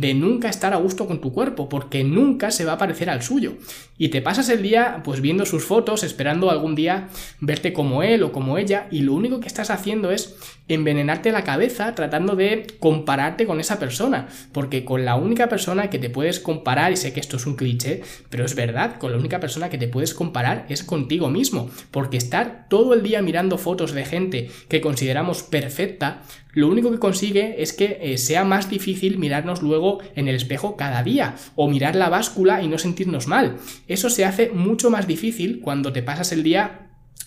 de 0.00 0.14
nunca 0.14 0.48
estar 0.48 0.72
a 0.72 0.78
gusto 0.78 1.06
con 1.06 1.20
tu 1.20 1.32
cuerpo, 1.32 1.68
porque 1.68 2.04
nunca 2.04 2.50
se 2.50 2.64
va 2.64 2.72
a 2.72 2.78
parecer 2.78 3.10
al 3.10 3.22
suyo. 3.22 3.54
Y 3.96 4.08
te 4.08 4.22
pasas 4.22 4.48
el 4.48 4.62
día 4.62 5.02
pues 5.04 5.20
viendo 5.20 5.46
sus 5.46 5.64
fotos, 5.64 6.02
esperando 6.02 6.50
algún 6.50 6.74
día 6.74 7.08
verte 7.40 7.72
como 7.72 8.02
él 8.02 8.22
o 8.22 8.32
como 8.32 8.58
ella, 8.58 8.88
y 8.90 9.00
lo 9.00 9.14
único 9.14 9.40
que 9.40 9.46
estás 9.46 9.70
haciendo 9.70 10.10
es 10.10 10.36
envenenarte 10.66 11.30
la 11.30 11.44
cabeza 11.44 11.94
tratando 11.94 12.34
de 12.34 12.66
compararte 12.80 13.46
con 13.46 13.60
esa 13.60 13.78
persona, 13.78 14.28
porque 14.52 14.84
con 14.84 15.04
la 15.04 15.14
única 15.14 15.48
persona 15.48 15.90
que 15.90 15.98
te 15.98 16.10
puedes 16.10 16.40
comparar, 16.40 16.92
y 16.92 16.96
sé 16.96 17.12
que 17.12 17.20
esto 17.20 17.36
es 17.36 17.46
un 17.46 17.54
cliché, 17.54 18.02
pero 18.30 18.44
es 18.44 18.54
verdad, 18.54 18.98
con 18.98 19.12
la 19.12 19.18
única 19.18 19.40
persona 19.40 19.68
que 19.68 19.78
te 19.78 19.88
puedes 19.88 20.14
comparar 20.14 20.66
es 20.68 20.82
contigo 20.82 21.30
mismo, 21.30 21.70
porque 21.90 22.16
estar 22.16 22.66
todo 22.68 22.94
el 22.94 23.02
día 23.02 23.22
mirando 23.22 23.58
fotos 23.58 23.92
de 23.92 24.04
gente 24.04 24.50
que 24.68 24.80
consideramos 24.80 25.42
perfecta, 25.42 26.22
lo 26.54 26.68
único 26.68 26.90
que 26.90 26.98
consigue 26.98 27.62
es 27.62 27.72
que 27.72 27.98
eh, 28.00 28.18
sea 28.18 28.44
más 28.44 28.70
difícil 28.70 29.18
mirarnos 29.18 29.62
luego 29.62 29.98
en 30.14 30.28
el 30.28 30.36
espejo 30.36 30.76
cada 30.76 31.02
día, 31.02 31.34
o 31.56 31.68
mirar 31.68 31.96
la 31.96 32.08
báscula 32.08 32.62
y 32.62 32.68
no 32.68 32.78
sentirnos 32.78 33.26
mal. 33.26 33.56
Eso 33.88 34.08
se 34.10 34.24
hace 34.24 34.50
mucho 34.50 34.90
más 34.90 35.06
difícil 35.06 35.60
cuando 35.60 35.92
te 35.92 36.02
pasas 36.02 36.32
el 36.32 36.42
día 36.42 36.80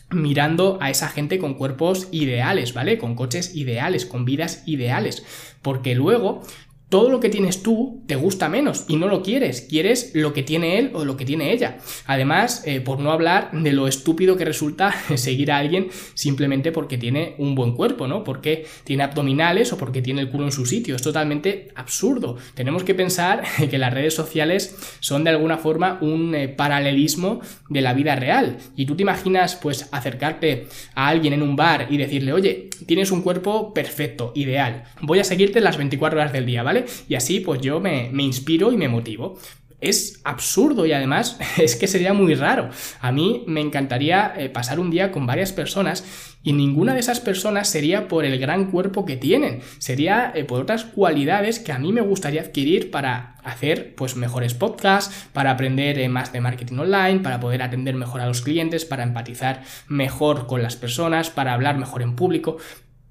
mirando 0.09 0.77
a 0.81 0.89
esa 0.89 1.09
gente 1.09 1.37
con 1.37 1.55
cuerpos 1.55 2.07
ideales, 2.11 2.73
¿vale? 2.73 2.97
Con 2.97 3.15
coches 3.15 3.55
ideales, 3.55 4.05
con 4.05 4.25
vidas 4.25 4.63
ideales. 4.65 5.23
Porque 5.61 5.95
luego 5.95 6.43
todo 6.89 7.10
lo 7.10 7.19
que 7.19 7.30
tienes 7.30 7.63
tú 7.63 8.04
te 8.08 8.15
gusta 8.15 8.47
menos 8.47 8.86
y 8.88 8.95
no 8.95 9.08
lo 9.08 9.21
quieres, 9.21 9.62
quieres 9.62 10.12
lo 10.13 10.34
que 10.34 10.43
tiene 10.43 10.80
él 10.80 10.91
o 10.93 11.04
lo 11.04 11.17
que 11.17 11.26
tiene 11.26 11.52
ella. 11.52 11.80
Además, 12.06 12.63
eh, 12.65 12.80
por 12.80 13.00
no 13.00 13.12
hablar 13.12 13.52
de 13.52 13.73
lo 13.73 13.88
estúpido 13.88 14.38
que 14.38 14.45
resulta 14.45 14.93
seguir 15.15 15.52
a 15.52 15.58
alguien 15.58 15.89
simplemente 16.13 16.71
porque 16.71 16.97
tiene 16.97 17.36
un 17.39 17.56
buen 17.56 17.73
cuerpo, 17.73 18.08
¿no? 18.08 18.23
Porque 18.23 18.65
tiene 18.86 19.04
abdominales 19.04 19.73
o 19.73 19.78
porque 19.78 20.02
tiene 20.02 20.21
el 20.21 20.30
culo 20.30 20.45
en 20.45 20.52
su 20.52 20.65
sitio. 20.65 20.95
Es 20.95 21.02
totalmente 21.02 21.69
absurdo. 21.76 22.38
Tenemos 22.54 22.84
que 22.84 22.95
pensar 22.95 23.43
que 23.69 23.78
las 23.78 23.93
redes 23.93 24.13
sociales 24.13 24.78
son 25.02 25.26
de 25.26 25.32
alguna 25.32 25.58
forma 25.58 25.97
un 26.02 26.36
eh, 26.36 26.47
paralelismo 26.47 27.41
de 27.69 27.82
la 27.82 27.93
vida 27.93 28.15
real. 28.15 28.58
Y 28.78 28.86
tú 28.86 28.95
te 28.95 29.02
imaginas, 29.02 29.56
pues, 29.58 29.89
acercarte 29.91 30.67
a 30.95 31.10
alguien 31.10 31.34
en 31.34 31.41
un 31.41 31.58
bar 31.58 31.88
y 31.89 31.97
decirle, 31.97 32.32
oye, 32.32 32.69
tienes 32.86 33.12
un 33.12 33.21
cuerpo 33.21 33.73
perfecto, 33.73 34.32
ideal. 34.36 34.84
Voy 35.02 35.19
a 35.19 35.23
seguirte 35.26 35.60
las 35.60 35.78
24 35.78 36.19
horas 36.19 36.34
del 36.34 36.45
día, 36.45 36.63
¿vale? 36.63 36.76
Y 37.07 37.15
así 37.15 37.39
pues 37.39 37.61
yo 37.61 37.79
me, 37.79 38.11
inspiro 38.17 38.71
y 38.71 38.77
me 38.77 38.87
motivo. 38.87 39.39
Es 39.79 40.21
absurdo 40.23 40.85
y 40.85 40.91
además 40.91 41.39
es 41.57 41.75
que 41.75 41.87
sería 41.87 42.13
muy 42.13 42.33
raro. 42.33 42.69
A 42.99 43.11
mí 43.11 43.43
me 43.47 43.61
encantaría 43.61 44.33
eh, 44.37 44.49
pasar 44.49 44.79
un 44.79 44.89
día 44.89 45.11
con 45.11 45.25
varias 45.25 45.53
personas 45.53 46.03
y 46.47 46.53
ninguna 46.53 46.93
de 46.93 47.01
esas 47.01 47.19
personas 47.19 47.67
sería 47.67 48.07
por 48.07 48.23
el 48.23 48.39
gran 48.39 48.71
cuerpo 48.71 49.05
que 49.05 49.17
tienen, 49.17 49.59
sería 49.79 50.31
eh, 50.33 50.45
por 50.45 50.61
otras 50.61 50.85
cualidades 50.85 51.59
que 51.59 51.73
a 51.73 51.77
mí 51.77 51.91
me 51.91 51.99
gustaría 51.99 52.39
adquirir 52.39 52.89
para 52.89 53.35
hacer 53.43 53.95
pues 53.95 54.15
mejores 54.15 54.53
podcasts, 54.53 55.27
para 55.33 55.51
aprender 55.51 55.99
eh, 55.99 56.07
más 56.07 56.31
de 56.31 56.39
marketing 56.39 56.77
online, 56.77 57.19
para 57.19 57.41
poder 57.41 57.63
atender 57.63 57.95
mejor 57.95 58.21
a 58.21 58.27
los 58.27 58.41
clientes, 58.41 58.85
para 58.85 59.03
empatizar 59.03 59.63
mejor 59.89 60.47
con 60.47 60.63
las 60.63 60.77
personas, 60.77 61.29
para 61.29 61.53
hablar 61.53 61.77
mejor 61.77 62.01
en 62.01 62.15
público 62.15 62.57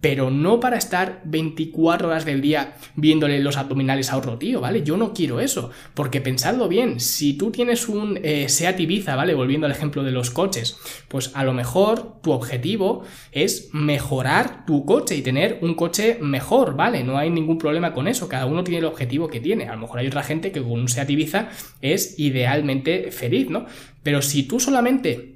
pero 0.00 0.30
no 0.30 0.60
para 0.60 0.76
estar 0.76 1.22
24 1.24 2.08
horas 2.08 2.24
del 2.24 2.40
día 2.40 2.76
viéndole 2.94 3.40
los 3.40 3.56
abdominales 3.56 4.10
a 4.10 4.16
otro 4.16 4.36
tío, 4.38 4.60
¿vale? 4.60 4.82
Yo 4.82 4.96
no 4.96 5.12
quiero 5.12 5.40
eso, 5.40 5.70
porque 5.94 6.20
pensadlo 6.20 6.68
bien, 6.68 7.00
si 7.00 7.34
tú 7.34 7.50
tienes 7.50 7.88
un 7.88 8.18
eh, 8.22 8.48
Seat 8.48 8.78
Ibiza, 8.78 9.16
¿vale? 9.16 9.34
Volviendo 9.34 9.66
al 9.66 9.72
ejemplo 9.72 10.04
de 10.04 10.12
los 10.12 10.30
coches, 10.30 10.78
pues 11.08 11.32
a 11.34 11.44
lo 11.44 11.54
mejor 11.54 12.20
tu 12.22 12.32
objetivo 12.32 13.04
es 13.32 13.70
mejorar 13.72 14.66
tu 14.66 14.84
coche 14.84 15.16
y 15.16 15.22
tener 15.22 15.58
un 15.62 15.74
coche 15.74 16.18
mejor, 16.20 16.76
¿vale? 16.76 17.02
No 17.02 17.16
hay 17.18 17.30
ningún 17.30 17.58
problema 17.58 17.92
con 17.92 18.06
eso, 18.06 18.28
cada 18.28 18.46
uno 18.46 18.64
tiene 18.64 18.78
el 18.78 18.84
objetivo 18.84 19.28
que 19.28 19.40
tiene. 19.40 19.68
A 19.68 19.74
lo 19.74 19.80
mejor 19.80 20.00
hay 20.00 20.06
otra 20.06 20.22
gente 20.22 20.52
que 20.52 20.62
con 20.62 20.72
un 20.72 20.88
Seat 20.88 21.08
Ibiza 21.10 21.48
es 21.80 22.18
idealmente 22.18 23.10
feliz, 23.10 23.48
¿no? 23.48 23.66
Pero 24.02 24.22
si 24.22 24.44
tú 24.44 24.60
solamente 24.60 25.35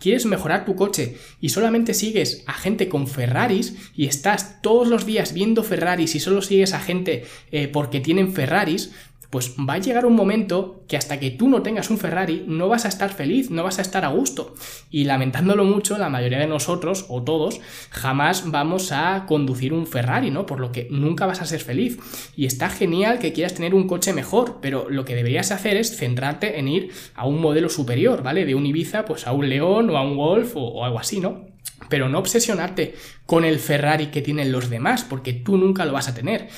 quieres 0.00 0.26
mejorar 0.26 0.64
tu 0.64 0.74
coche 0.74 1.16
y 1.40 1.50
solamente 1.50 1.94
sigues 1.94 2.42
a 2.46 2.54
gente 2.54 2.88
con 2.88 3.06
Ferraris 3.06 3.74
y 3.94 4.06
estás 4.06 4.60
todos 4.62 4.88
los 4.88 5.06
días 5.06 5.32
viendo 5.34 5.62
Ferraris 5.62 6.14
y 6.16 6.20
solo 6.20 6.42
sigues 6.42 6.72
a 6.72 6.80
gente 6.80 7.24
eh, 7.52 7.68
porque 7.68 8.00
tienen 8.00 8.32
Ferraris, 8.32 8.90
pues 9.30 9.54
va 9.56 9.74
a 9.74 9.78
llegar 9.78 10.06
un 10.06 10.16
momento 10.16 10.84
que 10.88 10.96
hasta 10.96 11.20
que 11.20 11.30
tú 11.30 11.48
no 11.48 11.62
tengas 11.62 11.88
un 11.88 11.98
Ferrari 11.98 12.44
no 12.48 12.68
vas 12.68 12.84
a 12.84 12.88
estar 12.88 13.12
feliz, 13.12 13.50
no 13.50 13.62
vas 13.62 13.78
a 13.78 13.82
estar 13.82 14.04
a 14.04 14.08
gusto. 14.08 14.54
Y 14.90 15.04
lamentándolo 15.04 15.64
mucho, 15.64 15.96
la 15.98 16.08
mayoría 16.08 16.40
de 16.40 16.48
nosotros, 16.48 17.06
o 17.08 17.22
todos, 17.22 17.60
jamás 17.90 18.50
vamos 18.50 18.90
a 18.90 19.24
conducir 19.26 19.72
un 19.72 19.86
Ferrari, 19.86 20.32
¿no? 20.32 20.46
Por 20.46 20.58
lo 20.58 20.72
que 20.72 20.88
nunca 20.90 21.26
vas 21.26 21.40
a 21.40 21.46
ser 21.46 21.60
feliz. 21.60 21.98
Y 22.36 22.46
está 22.46 22.68
genial 22.68 23.20
que 23.20 23.32
quieras 23.32 23.54
tener 23.54 23.72
un 23.72 23.86
coche 23.86 24.12
mejor, 24.12 24.58
pero 24.60 24.90
lo 24.90 25.04
que 25.04 25.14
deberías 25.14 25.52
hacer 25.52 25.76
es 25.76 25.96
centrarte 25.96 26.58
en 26.58 26.66
ir 26.66 26.90
a 27.14 27.26
un 27.26 27.40
modelo 27.40 27.68
superior, 27.68 28.24
¿vale? 28.24 28.44
De 28.44 28.56
un 28.56 28.66
Ibiza, 28.66 29.04
pues 29.04 29.28
a 29.28 29.32
un 29.32 29.48
León 29.48 29.90
o 29.90 29.96
a 29.96 30.02
un 30.02 30.16
Golf 30.16 30.56
o, 30.56 30.60
o 30.60 30.84
algo 30.84 30.98
así, 30.98 31.20
¿no? 31.20 31.46
Pero 31.88 32.08
no 32.08 32.18
obsesionarte 32.18 32.94
con 33.26 33.44
el 33.44 33.58
Ferrari 33.58 34.08
que 34.08 34.22
tienen 34.22 34.50
los 34.50 34.70
demás, 34.70 35.04
porque 35.04 35.32
tú 35.32 35.56
nunca 35.56 35.84
lo 35.84 35.92
vas 35.92 36.08
a 36.08 36.14
tener. 36.14 36.48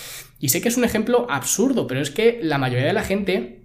Y 0.43 0.49
sé 0.49 0.61
que 0.61 0.69
es 0.69 0.77
un 0.77 0.83
ejemplo 0.85 1.29
absurdo, 1.31 1.87
pero 1.87 2.01
es 2.01 2.11
que 2.11 2.41
la 2.43 2.59
mayoría 2.59 2.89
de 2.89 2.93
la 2.93 3.05
gente 3.05 3.61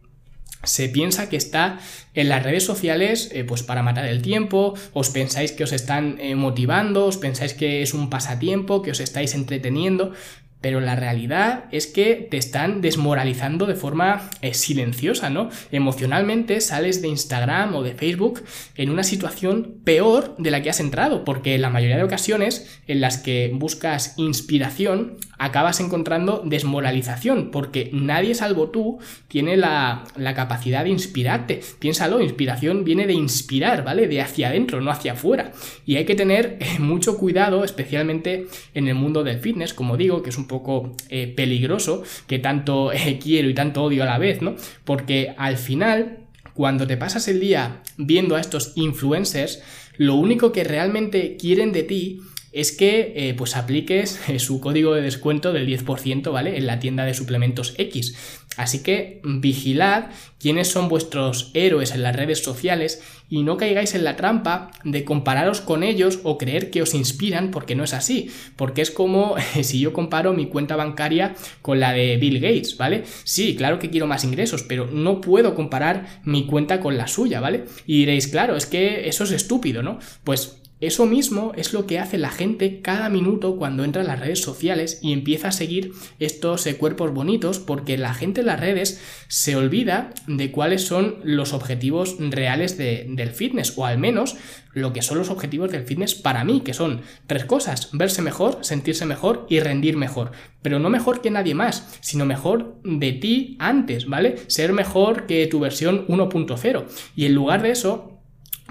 se 0.63 0.89
piensa 0.89 1.27
que 1.27 1.35
está 1.35 1.79
en 2.13 2.29
las 2.29 2.43
redes 2.43 2.65
sociales 2.65 3.31
eh, 3.33 3.43
pues 3.43 3.63
para 3.63 3.81
matar 3.81 4.05
el 4.05 4.21
tiempo, 4.21 4.75
os 4.93 5.09
pensáis 5.09 5.51
que 5.51 5.63
os 5.63 5.71
están 5.71 6.17
eh, 6.19 6.35
motivando, 6.35 7.07
os 7.07 7.17
pensáis 7.17 7.55
que 7.55 7.81
es 7.81 7.95
un 7.95 8.11
pasatiempo, 8.11 8.83
que 8.83 8.91
os 8.91 8.99
estáis 8.99 9.33
entreteniendo, 9.33 10.13
pero 10.61 10.79
la 10.79 10.95
realidad 10.95 11.65
es 11.71 11.87
que 11.87 12.27
te 12.29 12.37
están 12.37 12.81
desmoralizando 12.81 13.65
de 13.67 13.75
forma 13.75 14.29
eh, 14.41 14.53
silenciosa, 14.53 15.29
¿no? 15.29 15.49
Emocionalmente 15.71 16.61
sales 16.61 17.01
de 17.01 17.07
Instagram 17.09 17.75
o 17.75 17.83
de 17.83 17.93
Facebook 17.93 18.43
en 18.75 18.89
una 18.89 19.03
situación 19.03 19.75
peor 19.83 20.35
de 20.37 20.51
la 20.51 20.61
que 20.61 20.69
has 20.69 20.79
entrado, 20.79 21.23
porque 21.23 21.57
la 21.57 21.69
mayoría 21.69 21.97
de 21.97 22.03
ocasiones 22.03 22.81
en 22.87 23.01
las 23.01 23.17
que 23.17 23.51
buscas 23.53 24.15
inspiración 24.17 25.17
acabas 25.37 25.79
encontrando 25.79 26.41
desmoralización, 26.45 27.51
porque 27.51 27.89
nadie 27.93 28.35
salvo 28.35 28.69
tú 28.69 28.99
tiene 29.27 29.57
la, 29.57 30.03
la 30.15 30.33
capacidad 30.33 30.83
de 30.83 30.89
inspirarte. 30.89 31.61
Piénsalo, 31.79 32.21
inspiración 32.21 32.83
viene 32.83 33.07
de 33.07 33.13
inspirar, 33.13 33.83
¿vale? 33.83 34.07
De 34.07 34.21
hacia 34.21 34.49
adentro, 34.49 34.81
no 34.81 34.91
hacia 34.91 35.13
afuera. 35.13 35.51
Y 35.85 35.95
hay 35.95 36.05
que 36.05 36.15
tener 36.15 36.57
eh, 36.59 36.79
mucho 36.79 37.17
cuidado, 37.17 37.63
especialmente 37.63 38.47
en 38.73 38.87
el 38.87 38.95
mundo 38.95 39.23
del 39.23 39.39
fitness, 39.39 39.73
como 39.73 39.97
digo, 39.97 40.23
que 40.23 40.29
es 40.29 40.37
un 40.37 40.47
poco 40.47 40.95
eh, 41.09 41.33
peligroso, 41.35 42.03
que 42.27 42.39
tanto 42.39 42.91
eh, 42.91 43.19
quiero 43.21 43.49
y 43.49 43.53
tanto 43.53 43.83
odio 43.83 44.03
a 44.03 44.07
la 44.07 44.17
vez, 44.17 44.41
¿no? 44.41 44.55
Porque 44.83 45.33
al 45.37 45.57
final, 45.57 46.19
cuando 46.53 46.87
te 46.87 46.97
pasas 46.97 47.27
el 47.27 47.39
día 47.39 47.81
viendo 47.97 48.35
a 48.35 48.41
estos 48.41 48.73
influencers, 48.75 49.61
lo 49.97 50.15
único 50.15 50.51
que 50.51 50.63
realmente 50.63 51.37
quieren 51.37 51.71
de 51.71 51.83
ti 51.83 52.21
es 52.57 52.71
que 52.71 53.13
eh, 53.15 53.33
pues 53.35 53.55
apliques 53.55 54.19
su 54.39 54.59
código 54.59 54.95
de 54.95 55.01
descuento 55.01 55.53
del 55.53 55.67
10%, 55.67 56.31
¿vale? 56.31 56.57
En 56.57 56.65
la 56.65 56.79
tienda 56.79 57.05
de 57.05 57.13
suplementos 57.13 57.75
X. 57.77 58.45
Así 58.57 58.81
que 58.81 59.21
vigilad 59.23 60.07
quiénes 60.39 60.67
son 60.67 60.89
vuestros 60.89 61.51
héroes 61.53 61.91
en 61.91 62.01
las 62.01 62.15
redes 62.15 62.43
sociales 62.43 63.01
y 63.29 63.43
no 63.43 63.57
caigáis 63.57 63.93
en 63.93 64.03
la 64.03 64.15
trampa 64.15 64.71
de 64.83 65.03
compararos 65.03 65.61
con 65.61 65.83
ellos 65.83 66.19
o 66.23 66.39
creer 66.39 66.71
que 66.71 66.81
os 66.81 66.95
inspiran 66.95 67.51
porque 67.51 67.75
no 67.75 67.83
es 67.83 67.93
así, 67.93 68.31
porque 68.55 68.81
es 68.81 68.89
como 68.89 69.35
si 69.61 69.79
yo 69.79 69.93
comparo 69.93 70.33
mi 70.33 70.47
cuenta 70.47 70.75
bancaria 70.75 71.35
con 71.61 71.79
la 71.79 71.93
de 71.93 72.17
Bill 72.17 72.39
Gates, 72.39 72.77
¿vale? 72.77 73.03
Sí, 73.23 73.55
claro 73.55 73.77
que 73.77 73.91
quiero 73.91 74.07
más 74.07 74.23
ingresos, 74.23 74.63
pero 74.63 74.87
no 74.87 75.21
puedo 75.21 75.53
comparar 75.53 76.21
mi 76.23 76.47
cuenta 76.47 76.79
con 76.79 76.97
la 76.97 77.07
suya, 77.07 77.39
¿vale? 77.39 77.65
Y 77.85 77.99
diréis, 77.99 78.27
claro, 78.27 78.55
es 78.55 78.65
que 78.65 79.07
eso 79.07 79.23
es 79.25 79.31
estúpido, 79.31 79.83
¿no? 79.83 79.99
Pues 80.23 80.56
Eso 80.79 81.07
mismo 81.07 81.53
es 81.55 81.73
lo 81.73 81.87
que 81.87 81.97
hace 81.97 82.19
la 82.19 82.29
gente 82.29 82.81
cada 82.81 83.09
minuto 83.09 83.57
cuando 83.57 83.83
entra 83.83 84.03
a 84.03 84.05
las 84.05 84.19
redes 84.19 84.41
sociales 84.41 84.99
y 85.01 85.11
empieza 85.11 85.47
a 85.47 85.51
seguir 85.51 85.93
estos 86.19 86.67
eh, 86.67 86.77
cuerpos 86.77 87.11
bonitos 87.11 87.57
porque 87.57 87.97
la 87.97 88.13
gente 88.13 88.41
en 88.41 88.47
las 88.47 88.59
redes 88.59 89.01
se 89.27 89.55
olvida 89.55 90.13
de 90.27 90.51
cuáles 90.51 90.83
son 90.83 91.15
los 91.23 91.53
objetivos 91.53 92.17
reales 92.19 92.77
del 92.77 93.31
fitness 93.31 93.73
o 93.75 93.85
al 93.85 93.97
menos 93.97 94.37
lo 94.73 94.93
que 94.93 95.01
son 95.01 95.17
los 95.17 95.31
objetivos 95.31 95.71
del 95.71 95.83
fitness 95.83 96.13
para 96.13 96.43
mí, 96.43 96.61
que 96.61 96.73
son 96.73 97.01
tres 97.25 97.45
cosas, 97.45 97.89
verse 97.93 98.21
mejor, 98.21 98.59
sentirse 98.61 99.05
mejor 99.05 99.47
y 99.49 99.59
rendir 99.59 99.97
mejor. 99.97 100.31
Pero 100.61 100.77
no 100.77 100.91
mejor 100.91 101.21
que 101.21 101.31
nadie 101.31 101.55
más, 101.55 101.97
sino 102.01 102.25
mejor 102.25 102.79
de 102.83 103.13
ti 103.13 103.55
antes, 103.59 104.07
¿vale? 104.07 104.35
Ser 104.47 104.73
mejor 104.73 105.25
que 105.25 105.47
tu 105.47 105.59
versión 105.59 106.05
1.0. 106.07 106.85
Y 107.15 107.25
en 107.25 107.33
lugar 107.33 107.63
de 107.63 107.71
eso, 107.71 108.16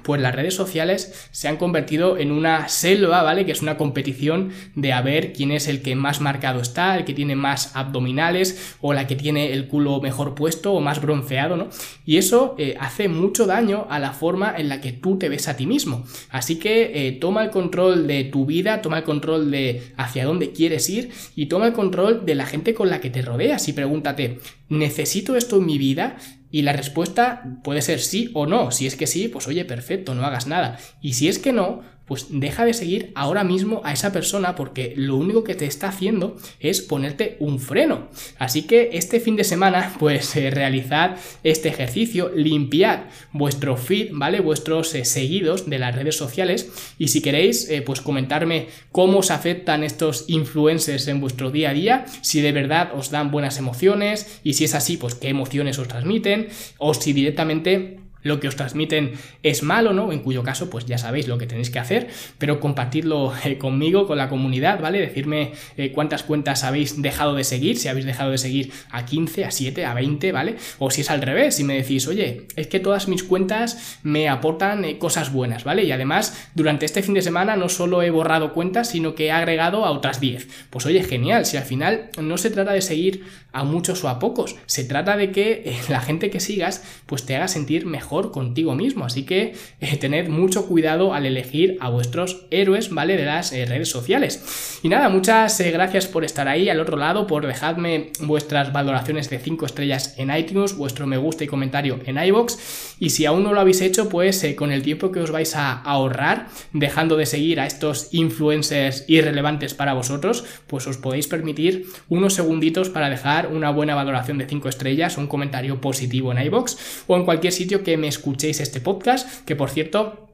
pues 0.02 0.20
las 0.20 0.34
redes 0.34 0.54
sociales 0.54 1.28
se 1.30 1.48
han 1.48 1.56
convertido 1.56 2.18
en 2.18 2.30
una 2.30 2.68
selva, 2.68 3.22
¿vale? 3.22 3.44
Que 3.44 3.52
es 3.52 3.62
una 3.62 3.76
competición 3.76 4.50
de 4.74 4.92
a 4.92 5.02
ver 5.02 5.32
quién 5.32 5.50
es 5.50 5.68
el 5.68 5.82
que 5.82 5.96
más 5.96 6.20
marcado 6.20 6.60
está, 6.60 6.96
el 6.96 7.04
que 7.04 7.14
tiene 7.14 7.36
más 7.36 7.74
abdominales 7.74 8.76
o 8.80 8.92
la 8.92 9.06
que 9.06 9.16
tiene 9.16 9.52
el 9.52 9.68
culo 9.68 10.00
mejor 10.00 10.34
puesto 10.34 10.72
o 10.72 10.80
más 10.80 11.00
bronceado, 11.00 11.56
¿no? 11.56 11.68
Y 12.04 12.18
eso 12.18 12.54
eh, 12.58 12.76
hace 12.80 13.08
mucho 13.08 13.46
daño 13.46 13.86
a 13.90 13.98
la 13.98 14.12
forma 14.12 14.54
en 14.56 14.68
la 14.68 14.80
que 14.80 14.92
tú 14.92 15.18
te 15.18 15.28
ves 15.28 15.48
a 15.48 15.56
ti 15.56 15.66
mismo. 15.66 16.04
Así 16.30 16.56
que 16.56 17.08
eh, 17.08 17.12
toma 17.12 17.44
el 17.44 17.50
control 17.50 18.06
de 18.06 18.24
tu 18.24 18.46
vida, 18.46 18.82
toma 18.82 18.98
el 18.98 19.04
control 19.04 19.50
de 19.50 19.92
hacia 19.96 20.24
dónde 20.24 20.52
quieres 20.52 20.88
ir 20.88 21.10
y 21.34 21.46
toma 21.46 21.66
el 21.66 21.72
control 21.72 22.24
de 22.24 22.34
la 22.34 22.46
gente 22.46 22.74
con 22.74 22.90
la 22.90 23.00
que 23.00 23.10
te 23.10 23.22
rodeas 23.22 23.66
y 23.68 23.72
pregúntate, 23.72 24.38
¿necesito 24.68 25.36
esto 25.36 25.58
en 25.58 25.66
mi 25.66 25.78
vida? 25.78 26.16
Y 26.50 26.62
la 26.62 26.72
respuesta 26.72 27.58
puede 27.64 27.82
ser 27.82 28.00
sí 28.00 28.30
o 28.34 28.46
no. 28.46 28.70
Si 28.70 28.86
es 28.86 28.96
que 28.96 29.06
sí, 29.06 29.28
pues 29.28 29.46
oye, 29.48 29.64
perfecto, 29.64 30.14
no 30.14 30.24
hagas 30.24 30.46
nada. 30.46 30.78
Y 31.00 31.14
si 31.14 31.28
es 31.28 31.38
que 31.38 31.52
no, 31.52 31.82
pues 32.06 32.26
deja 32.30 32.64
de 32.64 32.72
seguir 32.72 33.12
ahora 33.14 33.44
mismo 33.44 33.80
a 33.84 33.92
esa 33.92 34.12
persona 34.12 34.54
porque 34.54 34.94
lo 34.96 35.16
único 35.16 35.44
que 35.44 35.54
te 35.54 35.66
está 35.66 35.88
haciendo 35.88 36.36
es 36.60 36.80
ponerte 36.80 37.36
un 37.40 37.58
freno. 37.58 38.08
Así 38.38 38.62
que 38.62 38.90
este 38.92 39.20
fin 39.20 39.36
de 39.36 39.44
semana, 39.44 39.94
pues 39.98 40.34
eh, 40.36 40.50
realizad 40.50 41.16
este 41.42 41.68
ejercicio, 41.68 42.30
limpiad 42.34 43.00
vuestro 43.32 43.76
feed, 43.76 44.10
¿vale? 44.12 44.40
Vuestros 44.40 44.94
eh, 44.94 45.04
seguidos 45.04 45.68
de 45.68 45.78
las 45.78 45.94
redes 45.94 46.16
sociales 46.16 46.70
y 46.98 47.08
si 47.08 47.20
queréis, 47.20 47.68
eh, 47.68 47.82
pues 47.82 48.00
comentarme 48.00 48.68
cómo 48.92 49.18
os 49.18 49.30
afectan 49.30 49.82
estos 49.82 50.24
influencers 50.28 51.08
en 51.08 51.20
vuestro 51.20 51.50
día 51.50 51.70
a 51.70 51.74
día, 51.74 52.06
si 52.22 52.40
de 52.40 52.52
verdad 52.52 52.92
os 52.94 53.10
dan 53.10 53.30
buenas 53.30 53.58
emociones 53.58 54.40
y 54.44 54.54
si 54.54 54.64
es 54.64 54.74
así, 54.74 54.96
pues 54.96 55.14
qué 55.14 55.28
emociones 55.28 55.78
os 55.78 55.88
transmiten 55.88 56.48
o 56.78 56.94
si 56.94 57.12
directamente 57.12 58.05
lo 58.26 58.40
que 58.40 58.48
os 58.48 58.56
transmiten 58.56 59.12
es 59.42 59.62
malo, 59.62 59.92
¿no? 59.92 60.12
En 60.12 60.20
cuyo 60.20 60.42
caso, 60.42 60.68
pues 60.68 60.86
ya 60.86 60.98
sabéis 60.98 61.28
lo 61.28 61.38
que 61.38 61.46
tenéis 61.46 61.70
que 61.70 61.78
hacer, 61.78 62.08
pero 62.38 62.60
compartidlo 62.60 63.32
eh, 63.44 63.58
conmigo, 63.58 64.06
con 64.06 64.18
la 64.18 64.28
comunidad, 64.28 64.80
¿vale? 64.80 65.00
Decirme 65.00 65.52
eh, 65.76 65.92
cuántas 65.92 66.22
cuentas 66.22 66.64
habéis 66.64 67.00
dejado 67.00 67.34
de 67.34 67.44
seguir, 67.44 67.78
si 67.78 67.88
habéis 67.88 68.06
dejado 68.06 68.30
de 68.30 68.38
seguir 68.38 68.72
a 68.90 69.04
15, 69.04 69.44
a 69.44 69.50
7, 69.50 69.84
a 69.84 69.94
20, 69.94 70.32
¿vale? 70.32 70.56
O 70.78 70.90
si 70.90 71.02
es 71.02 71.10
al 71.10 71.22
revés, 71.22 71.56
si 71.56 71.64
me 71.64 71.74
decís, 71.74 72.06
oye, 72.06 72.46
es 72.56 72.66
que 72.66 72.80
todas 72.80 73.08
mis 73.08 73.22
cuentas 73.22 73.98
me 74.02 74.28
aportan 74.28 74.84
eh, 74.84 74.98
cosas 74.98 75.32
buenas, 75.32 75.64
¿vale? 75.64 75.84
Y 75.84 75.92
además, 75.92 76.48
durante 76.54 76.84
este 76.86 77.02
fin 77.02 77.14
de 77.14 77.22
semana 77.22 77.56
no 77.56 77.68
solo 77.68 78.02
he 78.02 78.10
borrado 78.10 78.52
cuentas, 78.52 78.90
sino 78.90 79.14
que 79.14 79.26
he 79.26 79.32
agregado 79.32 79.84
a 79.84 79.90
otras 79.90 80.20
10. 80.20 80.48
Pues 80.70 80.86
oye, 80.86 81.02
genial, 81.02 81.46
si 81.46 81.56
al 81.56 81.64
final 81.64 82.10
no 82.20 82.38
se 82.38 82.50
trata 82.50 82.72
de 82.72 82.82
seguir 82.82 83.24
a 83.56 83.64
muchos 83.64 84.04
o 84.04 84.08
a 84.10 84.18
pocos, 84.18 84.56
se 84.66 84.84
trata 84.84 85.16
de 85.16 85.32
que 85.32 85.74
la 85.88 86.00
gente 86.00 86.28
que 86.28 86.40
sigas, 86.40 86.84
pues 87.06 87.24
te 87.24 87.34
haga 87.34 87.48
sentir 87.48 87.86
mejor 87.86 88.30
contigo 88.30 88.74
mismo. 88.74 89.04
Así 89.06 89.24
que 89.24 89.54
eh, 89.80 89.96
tened 89.96 90.28
mucho 90.28 90.66
cuidado 90.66 91.14
al 91.14 91.24
elegir 91.24 91.78
a 91.80 91.88
vuestros 91.88 92.46
héroes, 92.50 92.90
¿vale? 92.90 93.16
De 93.16 93.24
las 93.24 93.52
eh, 93.52 93.64
redes 93.64 93.88
sociales. 93.88 94.78
Y 94.82 94.88
nada, 94.90 95.08
muchas 95.08 95.58
eh, 95.60 95.70
gracias 95.70 96.06
por 96.06 96.24
estar 96.24 96.48
ahí 96.48 96.68
al 96.68 96.80
otro 96.80 96.98
lado, 96.98 97.26
por 97.26 97.46
dejadme 97.46 98.12
vuestras 98.20 98.72
valoraciones 98.74 99.30
de 99.30 99.38
5 99.38 99.64
estrellas 99.64 100.14
en 100.18 100.34
iTunes, 100.36 100.76
vuestro 100.76 101.06
me 101.06 101.16
gusta 101.16 101.44
y 101.44 101.46
comentario 101.46 101.98
en 102.04 102.22
iBox. 102.22 102.96
Y 103.00 103.10
si 103.10 103.24
aún 103.24 103.42
no 103.42 103.54
lo 103.54 103.60
habéis 103.60 103.80
hecho, 103.80 104.10
pues 104.10 104.46
con 104.56 104.70
el 104.70 104.82
tiempo 104.82 105.12
que 105.12 105.20
os 105.20 105.30
vais 105.30 105.56
a 105.56 105.80
ahorrar, 105.80 106.48
dejando 106.72 107.16
de 107.16 107.24
seguir 107.24 107.60
a 107.60 107.66
estos 107.66 108.08
influencers 108.12 109.04
irrelevantes 109.08 109.72
para 109.72 109.94
vosotros, 109.94 110.44
pues 110.66 110.86
os 110.86 110.98
podéis 110.98 111.26
permitir 111.26 111.86
unos 112.08 112.34
segunditos 112.34 112.90
para 112.90 113.08
dejar 113.08 113.45
una 113.46 113.70
buena 113.70 113.94
valoración 113.94 114.38
de 114.38 114.46
5 114.46 114.68
estrellas, 114.68 115.18
un 115.18 115.26
comentario 115.26 115.80
positivo 115.80 116.32
en 116.32 116.42
iBox 116.46 117.04
o 117.06 117.16
en 117.16 117.24
cualquier 117.24 117.52
sitio 117.52 117.82
que 117.82 117.96
me 117.96 118.08
escuchéis 118.08 118.60
este 118.60 118.80
podcast, 118.80 119.44
que 119.44 119.56
por 119.56 119.70
cierto 119.70 120.26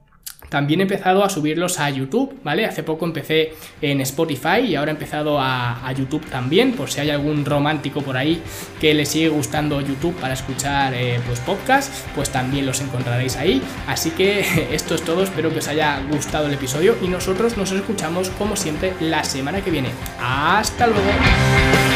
también 0.49 0.81
he 0.81 0.83
empezado 0.83 1.23
a 1.23 1.29
subirlos 1.29 1.79
a 1.79 1.89
YouTube, 1.89 2.39
¿vale? 2.43 2.65
Hace 2.65 2.83
poco 2.83 3.05
empecé 3.05 3.53
en 3.81 4.01
Spotify 4.01 4.59
y 4.59 4.75
ahora 4.75 4.91
he 4.91 4.93
empezado 4.93 5.39
a, 5.39 5.91
YouTube 5.97 6.25
también, 6.27 6.73
por 6.73 6.91
si 6.91 7.01
hay 7.01 7.09
algún 7.09 7.45
romántico 7.45 8.01
por 8.01 8.17
ahí 8.17 8.41
que 8.79 8.93
le 8.93 9.05
sigue 9.05 9.29
gustando 9.29 9.81
YouTube 9.81 10.15
para 10.15 10.33
escuchar 10.33 10.93
eh, 10.93 11.19
pues 11.25 11.39
podcast, 11.39 11.91
pues 12.15 12.29
también 12.29 12.65
los 12.65 12.81
encontraréis 12.81 13.35
ahí. 13.35 13.61
Así 13.87 14.11
que 14.11 14.43
esto 14.71 14.95
es 14.95 15.03
todo, 15.03 15.23
espero 15.23 15.51
que 15.51 15.59
os 15.59 15.67
haya 15.67 16.01
gustado 16.11 16.47
el 16.47 16.53
episodio 16.53 16.95
y 17.01 17.07
nosotros 17.07 17.57
nos 17.57 17.71
escuchamos 17.71 18.29
como 18.29 18.55
siempre 18.55 18.93
la 18.99 19.23
semana 19.23 19.61
que 19.61 19.71
viene. 19.71 19.89
Hasta 20.19 20.85
luego. 20.85 21.92